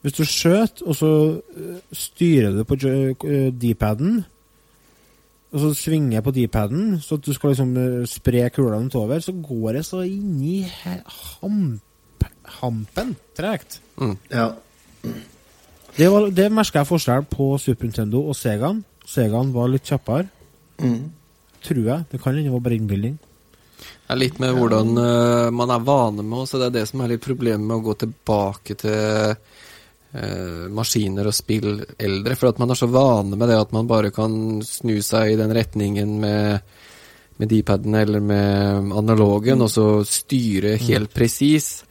[0.02, 4.22] hvis du skjøter, og så eh, styrer du på eh, D-paden,
[5.52, 9.20] og så svinger jeg på D-paden, så at du skal liksom eh, spre kulene utover,
[9.20, 12.24] så går jeg så inni i hamp,
[12.62, 13.82] hampen tregt.
[14.00, 14.16] Mm.
[14.32, 14.46] Ja.
[15.98, 18.84] Det, var, det merka jeg forskjell på Super Nintendo og Segaen.
[19.08, 20.30] Segaen var litt kjappere,
[20.82, 21.12] Mm.
[21.62, 22.06] tror jeg.
[22.10, 23.20] Det kan hende det var bare innbilning.
[23.82, 27.04] Det er litt med hvordan uh, man er vane med, så det er det som
[27.04, 29.36] er litt problemet med å gå tilbake til
[30.14, 32.36] eh, maskiner og spill eldre.
[32.36, 35.40] For at man er så vane med det at man bare kan snu seg i
[35.40, 36.60] den retningen med,
[37.38, 41.84] med D-paden eller med analogen, og så styre helt presis.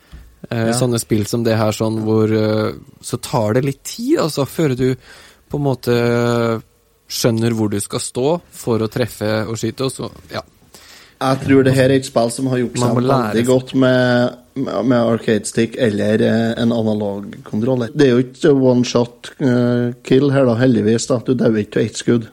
[0.50, 0.72] Eh, Ja.
[0.72, 2.72] Sånne spill som det her, sånn hvor eh,
[3.04, 4.94] Så tar det litt tid, altså, før du
[5.50, 5.94] på en måte
[7.10, 10.42] skjønner hvor du skal stå for å treffe og skyte, og så Ja.
[11.20, 14.96] Jeg tror det her er et spill som har gjort seg veldig godt med, med
[14.98, 17.92] arcade stick eller eh, en analog kontroller.
[17.92, 21.10] Det er jo ikke one shot eh, kill her, da, heldigvis.
[21.10, 21.20] da.
[21.26, 22.30] Du dauer ikke av ett skudd.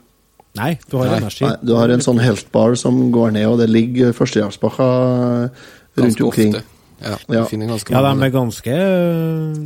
[0.57, 1.19] Nei, du har Nei.
[1.19, 1.43] energi.
[1.45, 5.99] Nei, du har en sånn health bar som går ned, og det ligger førstehjelpspakker rundt
[5.99, 6.55] Ganske omkring.
[6.55, 6.73] ofte.
[6.97, 7.43] Ja, Ja.
[7.45, 8.73] Ja, de er ganske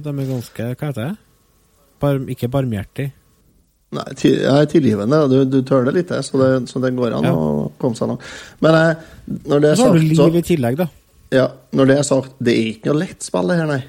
[0.04, 1.18] De er ganske Hva heter det?
[2.02, 3.12] Bar, ikke barmhjertig.
[3.92, 5.18] Nei, jeg er tilgivende.
[5.28, 7.34] Du, du tøler litt, så det, så det går an Ja.
[7.36, 8.22] å komme seg langt.
[8.64, 8.96] Men jeg,
[9.52, 10.88] når det er sagt så har du liv i tillegg, da.
[11.36, 13.82] ja, Når det er sagt, det er ikke noe lett spill, det her, nei.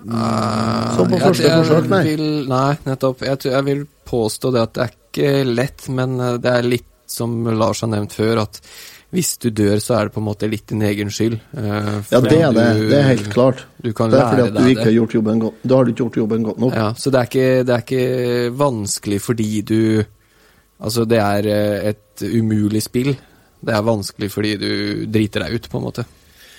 [0.00, 2.02] Så på Jeg- første jeg forsøk, nei.
[2.04, 3.20] Vil, nei, nettopp.
[3.26, 6.86] Jeg, jeg vil påstå det at det er ikke lett, men eh, det er litt
[7.10, 8.60] som Lars har nevnt før, at
[9.12, 11.40] hvis du dør, så er det på en måte litt din egen skyld.
[11.56, 12.66] eh, Ja, det er det.
[12.76, 13.64] du- Det er helt klart.
[13.82, 15.54] Du kan det er fordi at du ikke har gjort jobben godt.
[15.66, 16.74] Da har du ikke gjort jobben godt nok.
[16.74, 20.04] Ja, så det er, ikke, det er ikke vanskelig fordi du
[20.82, 23.10] Altså, det er eh, et umulig spill.
[23.62, 26.04] Det er vanskelig fordi du driter deg ut, på en måte.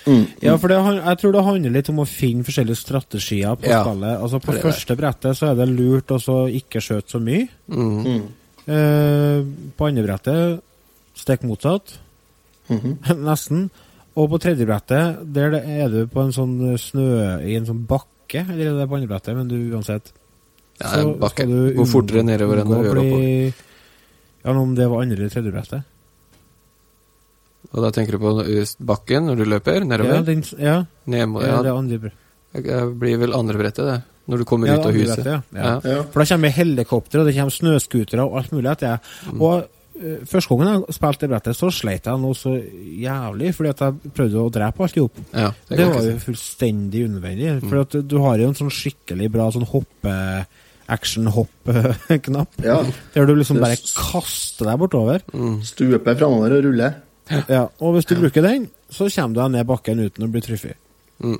[0.06, 0.26] Mm.
[0.42, 3.82] Ja, for det, jeg tror det handler litt om å finne forskjellige strategier på Ja,
[3.82, 4.20] spillet.
[4.22, 7.48] Altså På det første brettet så er det lurt å så ikke skjøte så mye.
[7.68, 8.04] Mm.
[8.06, 8.22] Mm.
[8.68, 9.42] Eh,
[9.76, 10.60] på andre brettet
[11.18, 11.98] stikk motsatt.
[12.68, 12.98] Mhm.
[13.28, 13.70] Nesten.
[14.14, 17.06] Og på tredje brettet, der er du på en sånn snø
[17.48, 20.12] I en sånn bakke, eller er det på andre brettet, men du uansett
[20.80, 21.46] Ja, en bakke.
[21.48, 23.54] Gå fortere nedover enn du å gjøre bli-
[24.44, 25.84] Ja, om det var andre eller tredje brettet.
[27.72, 30.24] Og da tenker du på eh, bakken når du løper Ja, nedover?
[30.26, 32.18] den, ja, Ned mot- ja, ja, det andre brettet.
[32.52, 34.02] Det blir vel andre brettet, det.
[34.28, 35.24] Når du kommer Ja, ut av huset.
[35.24, 35.62] brettet, ja.
[35.62, 35.80] Ja.
[35.84, 36.02] Ja.
[36.12, 38.70] For da kommer helikopter, og det kommer snøscootere og alt mulig.
[38.70, 39.00] etter.
[39.32, 39.40] Mm.
[39.40, 39.66] Og eh,
[40.26, 44.12] første gangen jeg spilte det brettet, så sleit jeg noe så jævlig, fordi at jeg
[44.16, 45.20] prøvde å drepe alt i hop.
[45.34, 47.50] Ja, Det, det var jo fullstendig unødvendig.
[47.62, 47.68] Mm.
[47.68, 50.16] For at du har jo en sånn skikkelig bra sånn hoppe
[50.92, 52.48] action-hopp-knapp.
[52.64, 52.80] Ja.
[53.14, 55.22] Der du liksom bare kaster deg bortover.
[55.32, 55.60] Mm.
[55.66, 56.90] Stupe framover og rulle.
[57.48, 60.42] Ja, og hvis du bruker den, så kommer du deg ned bakken uten å bli
[60.44, 60.76] truffet.
[61.22, 61.38] Mm.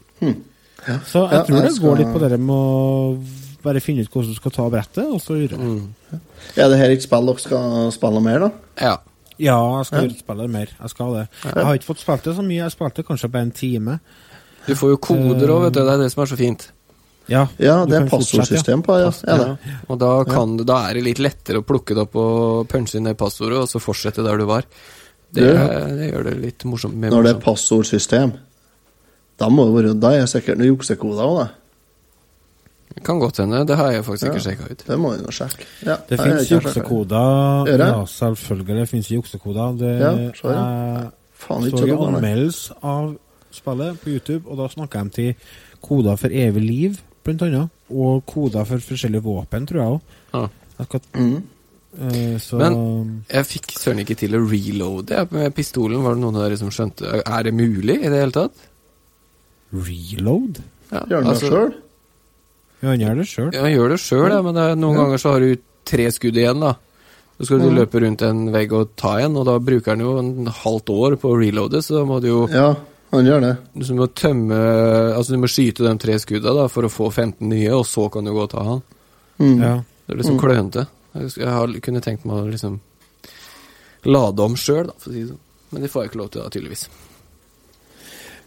[0.87, 0.97] Ja.
[1.07, 3.19] Så jeg Ja, tror jeg det skal- går litt på det med å
[3.63, 5.61] bare finne ut hvordan du skal ta brettet, og så gjøre det.
[5.61, 6.21] Mm.
[6.57, 8.51] Er det her et spill dere skal spille mer, da?
[8.81, 8.97] Ja.
[9.39, 10.15] Ja, jeg skal Ja.
[10.19, 10.69] spille det mer.
[10.81, 11.29] Jeg skal det.
[11.45, 12.63] Jeg har ikke fått spilt det så mye.
[12.63, 13.99] Jeg spilte kanskje bare en time.
[14.67, 15.81] Du får jo koder òg, vet du.
[15.81, 16.69] Det er det som er så fint.
[17.29, 19.11] Ja, Ja, det er passordsystem på, ja.
[19.33, 19.59] Er det?
[19.89, 22.97] Og da, kan du, da er det litt lettere å plukke det opp og punche
[22.99, 24.63] inn det passordet, og så fortsette der du var.
[25.33, 26.95] Det, Du- det gjør det litt morsomt.
[26.95, 28.33] Når Når det er passordsystem,
[29.39, 31.49] da må det være Da er sikkert noen juksekoder òg, da.
[33.05, 33.65] Kan godt hende.
[33.67, 34.45] Det har jeg faktisk ikke Ja.
[34.51, 34.85] sjekka ut.
[34.87, 35.67] Det må vi nå sjekke.
[35.87, 37.69] Ja, Det fins jeg juksekoder.
[37.79, 39.79] Ja, selvfølgelig det fins juksekoder.
[39.79, 41.03] Det Ja, så er det.
[41.03, 43.17] jeg Faen, så jo anmeldelse av
[43.51, 45.35] spillet på YouTube, og da snakker de til
[45.83, 47.71] koder for evig liv, blant annet.
[47.91, 50.01] Og koder for forskjellige våpen, tror jeg òg.
[50.35, 50.49] Ja.
[51.15, 51.43] Mm.
[52.41, 56.03] Så Men jeg fikk søren ikke til å reloade med pistolen.
[56.03, 58.53] Var det noen av dere som skjønte Er det mulig i det hele tatt?
[59.73, 60.63] Reload?
[60.91, 61.75] Ja, Gjør han det altså- sjøl?
[62.83, 63.51] Ja, han gjør det sjøl.
[63.55, 65.05] Ja, han gjør det sjøl, ja, men det er, noen Ja.
[65.05, 66.75] ganger så har du tre skudd igjen, da.
[67.39, 67.77] Så skal du Mhm.
[67.79, 71.17] løpe rundt en vegg og ta en, og da bruker han jo en halvt år
[71.17, 72.75] på å reloade, så da må du jo Ja,
[73.13, 73.59] han gjør det.
[73.87, 77.49] Du må tømme Altså, du må skyte de tre skudda da, for å få 15
[77.49, 78.83] nye, og så kan du gå og ta han.
[79.41, 79.61] Mm.
[79.63, 79.83] Ja.
[80.09, 80.41] Det er liksom Mm.
[80.41, 80.87] klønete.
[81.15, 82.81] Jeg, har, kunne tenkt meg å liksom
[84.05, 85.39] lade om sjøl, da, for å si det sånn.
[85.73, 86.89] Men det får jeg ikke lov til, da, tydeligvis.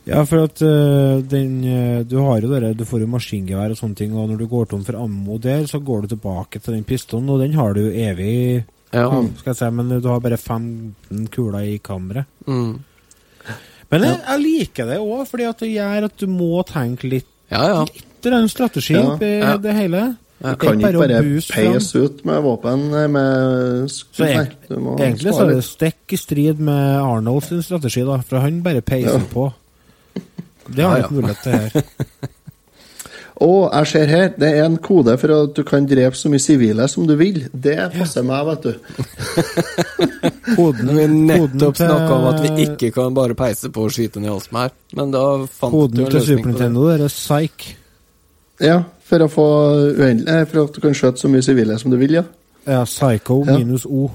[0.05, 3.79] Ja, for at uh, den øh, Du har jo dere, du får jo maskingevær og
[3.79, 6.75] sånne ting, og når du går tom for ammo der, så går du tilbake til
[6.75, 9.07] den pistolen, og den har du evig Ja.
[9.39, 12.25] skal jeg si, men du har bare 15 kuler i kammeret.
[12.47, 12.77] Mm.
[13.91, 17.27] Men jeg, jeg liker det òg, fordi at det gjør at du må tenke litt
[17.51, 17.81] Ja, ja.
[17.85, 19.03] Litt en strategi Ja.
[19.15, 19.57] oppi Ja.
[19.57, 20.15] det hele.
[20.41, 24.25] Du er kan ikke bare peise ut med våpen eh, med Så
[24.81, 28.61] må egentlig så er det stikk i strid med Arnold sin strategi, da, for han
[28.61, 29.51] bare peiser på.
[30.67, 31.71] Det har Ja, ikke mulighet til her.
[33.45, 36.39] Og jeg ser her, det er en kode for at du kan drepe så mye
[36.39, 37.41] sivile som du vil.
[37.51, 38.73] Det passer meg, vet du.
[40.55, 43.91] Koden, Vi har nettopp til- snakka om at vi ikke kan bare peise på og
[43.91, 44.69] skyte ned alt som er.
[44.95, 46.53] Men da fant du en løsning på det.
[46.53, 47.75] Nintendo er Psych.
[48.63, 49.45] Ja, for å få
[49.99, 52.23] uendelig For at du kan skjøte så mye sivile som du vil, ja.
[52.65, 53.57] Ja, Psycho Ja.
[53.57, 54.07] minus O.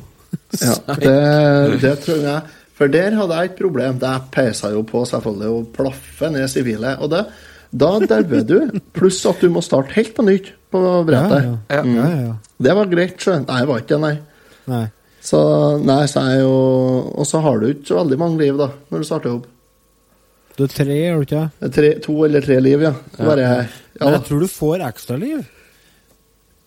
[0.62, 2.40] ja det, det tror jeg.
[2.80, 3.98] For der hadde jeg et problem.
[4.00, 6.94] Det peisa jo på selvfølgelig og plaffe ned sivile.
[7.04, 7.26] Og det,
[7.76, 8.56] da dauer du.
[8.96, 11.44] Pluss at du må starte helt på nytt på brettet.
[11.44, 11.52] ja.
[11.76, 11.82] Ja.
[11.84, 12.34] ja, ja, ja.
[12.60, 13.36] Det var greit, sjø.
[13.44, 14.16] Nei, det var ikke det, nei.
[14.70, 14.86] Nei.
[15.20, 15.38] Så
[15.84, 16.52] nei, så er jo
[17.12, 19.48] Og så har du ikke så veldig mange liv, da, når du starter opp.
[20.56, 21.44] Du er tre, er du ikke?
[21.76, 22.94] Tre, to eller tre liv, ja.
[23.20, 23.66] Bare,
[24.00, 25.44] Men jeg tror du får ekstraliv.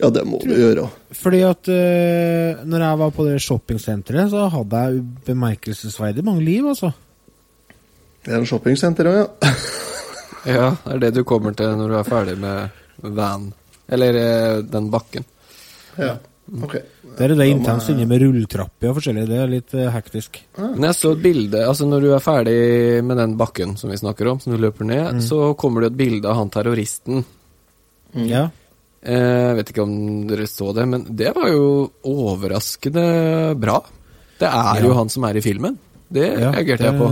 [0.03, 0.87] Ja, det må du gjøre.
[1.15, 6.67] Fordi at uh, når jeg var på det shoppingsenteret, så hadde jeg bemerkelsesverdig mange liv,
[6.73, 6.91] altså.
[8.23, 9.53] Det er en shoppingsenter òg, ja.
[10.43, 13.45] Ja, det er det du kommer til når du er ferdig med van.
[13.87, 15.23] Eller eh, den bakken.
[15.95, 16.17] ja.
[16.51, 16.75] Ok.
[17.17, 19.23] Der er det intenst inne med rulletrapper og forskjellig.
[19.29, 20.41] Det er litt eh, hektisk.
[20.57, 22.57] Men jeg så et bilde Altså Når du er ferdig
[23.05, 25.99] med den bakken som vi snakker om, som du løper ned, så kommer det et
[26.01, 27.23] bilde av han terroristen.
[28.27, 28.49] Ja.
[29.03, 29.95] Eh, Jeg vet ikke om
[30.29, 33.03] dere så det, men det var jo overraskende
[33.59, 33.81] bra.
[34.39, 34.81] Det er Ja.
[34.87, 35.77] jo han som er i filmen.
[36.11, 37.07] Det ja reagerte jeg på.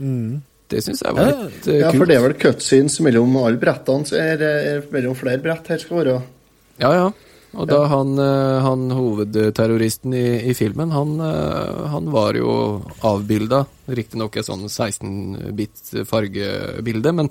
[0.00, 0.42] Mm.
[0.68, 1.80] Det syns jeg var Ja, litt kult.
[1.80, 5.66] Ja, for det er vel cutscenes mellom alle brettene, så er det mellom flere brett
[5.68, 6.22] her skal være.
[6.80, 7.10] Ja, ja.
[7.54, 13.66] Og da han, eh, han hovedterroristen i, i filmen, han, eh, han var jo avbilda.
[13.92, 17.28] Riktignok et sånn 16-bit fargebilde, men,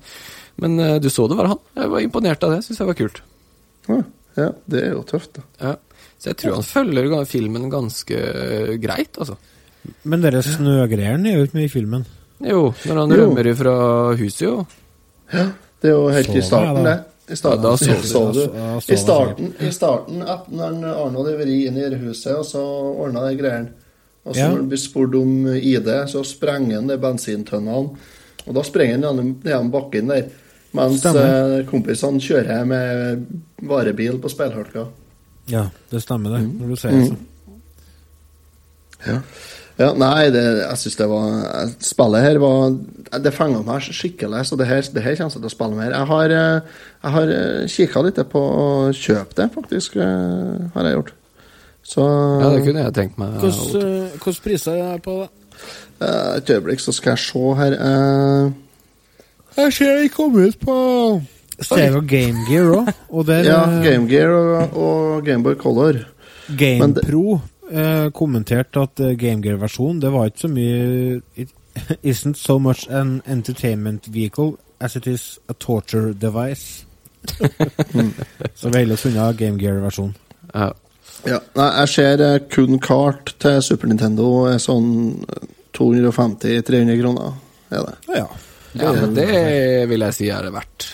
[0.62, 1.60] men eh, du så det var han.
[1.76, 2.62] Jeg var imponert av det.
[2.64, 3.22] Syns jeg var kult.
[3.90, 4.02] Ja,
[4.38, 5.42] ja, det er jo tøft, da.
[5.62, 5.76] Ja.
[6.22, 9.36] Så jeg tror han følger filmen ganske uh, greit, altså.
[10.06, 12.06] Men dere snøgreiene er jo ikke med i filmen.
[12.42, 13.24] Jo, når han Jo.
[13.26, 13.74] rømmer fra
[14.18, 14.66] huset, jo.
[15.32, 17.00] Det er jo helt Så i starten, det.
[17.32, 18.94] I starten, Ja, da så så du.
[18.94, 23.38] I starten, i starten når Arnold har vært inne i huset, og så ordna de
[23.40, 23.70] greiene.
[24.26, 24.50] Og så Ja.
[24.50, 27.96] når han blir spurt om ID, så sprenger han de bensintønnene.
[28.48, 30.30] Og da sprenger han gjennom, gjennom bakken der.
[30.74, 31.60] Mens Stemmer.
[31.60, 33.26] eh, kompisene kjører med
[33.68, 34.86] varebil på speilhølka.
[35.52, 37.02] Ja, det stemmer det, når du sier Mm.
[37.02, 37.28] det sånn.
[39.08, 39.16] Ja.
[39.82, 42.76] ja, nei, det, jeg syns det var Spillet her var
[43.26, 45.92] Det fenga meg skikkelig, så det her, det her kommer jeg til å spille mer.
[45.96, 46.62] Jeg har, eh,
[47.02, 47.34] jeg har
[47.68, 49.96] kikka litt på å kjøpe det, faktisk.
[49.98, 51.12] eh, Har jeg gjort.
[51.84, 53.34] Så Ja, det kunne jeg tenkt meg.
[53.44, 55.30] Eh, priser er det på det?
[56.02, 58.52] eh, Et øyeblikk, så skal jeg se her eh,
[59.58, 60.76] Jeg ser de kom ut på
[61.62, 62.92] Stereo Game Gear òg.
[63.10, 66.00] Og Ja, eh, Game Gear og, og Gameboy Color.
[66.58, 67.40] Game det- Pro
[67.72, 71.52] eh, kommenterte at uh, Game Gear-versjonen Det var ikke så mye It
[72.04, 76.86] isn't so much an entertainment vehicle as it is a torture device.
[78.56, 80.16] så vi holder oss unna Game Gear-versjonen.
[80.54, 80.72] Ja.
[81.28, 85.22] Ja, nei, jeg ser eh, kun kart til Super Nintendo er sånn
[85.78, 87.36] 250-300 kroner.
[87.72, 87.94] Er det.
[88.10, 88.24] Ja.
[88.24, 88.28] ja,
[88.74, 89.28] men det
[89.90, 90.86] vil jeg si er det verdt.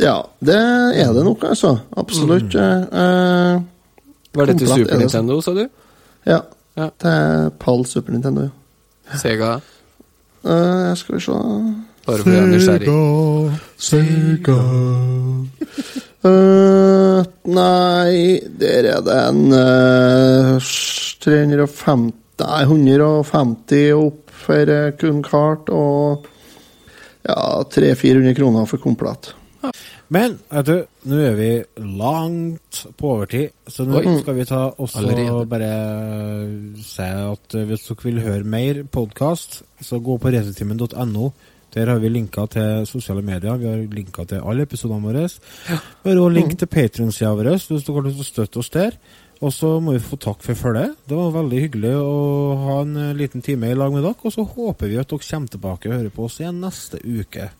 [0.00, 0.56] Ja, det
[1.00, 1.76] er det nok, altså.
[1.96, 2.54] Absolutt.
[2.54, 3.60] eh,
[4.34, 4.98] Var det til Super er det?
[5.04, 5.64] Nintendo, sa du?
[6.26, 6.40] ja.
[6.76, 6.88] Ja.
[6.98, 9.18] Til PAL Super Nintendo, ja.
[9.20, 9.52] Sega?
[10.44, 11.32] Eh, skal vi se
[12.04, 12.88] Bare fordi jeg er nysgjerrig.
[13.78, 14.58] Sega
[16.24, 17.22] Eh,
[17.52, 20.56] nei, der er det en uh,
[21.20, 26.24] 350 Nei, 150 opp for eh, kun kart, og
[27.28, 29.32] ja, 300-400 kroner for komplett.
[30.12, 30.74] Men vet du,
[31.08, 31.48] nå er vi
[31.96, 34.18] langt på overtid, så nå Oi.
[34.20, 35.46] skal vi ta også Allerede.
[35.48, 35.70] bare
[36.84, 41.30] si at eh, hvis dere vil høre mer podkast, så gå på resetimen.no.
[41.74, 43.56] Der har vi linka til sosiale medier.
[43.58, 45.24] Vi har linka til alle episodene våre.
[45.26, 48.70] Vi har også link til Patrion-sida vår hvis dere har lyst til å støtte oss
[48.76, 48.98] der.
[49.44, 50.94] Og så må vi få takk for følget.
[51.10, 52.12] Det var veldig hyggelig å
[52.62, 54.16] ha en eh, liten time i lag med dere.
[54.24, 57.50] Og så håper vi at dere kommer tilbake og hører på oss igjen neste uke.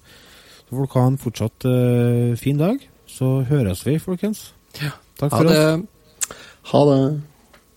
[0.65, 2.81] Så får dere ha en fortsatt uh, fin dag.
[3.11, 4.47] Så høres vi, folkens.
[4.81, 4.95] Ja.
[5.21, 5.61] Takk Ha for det.
[5.61, 6.41] oss.
[6.73, 7.01] Ha det.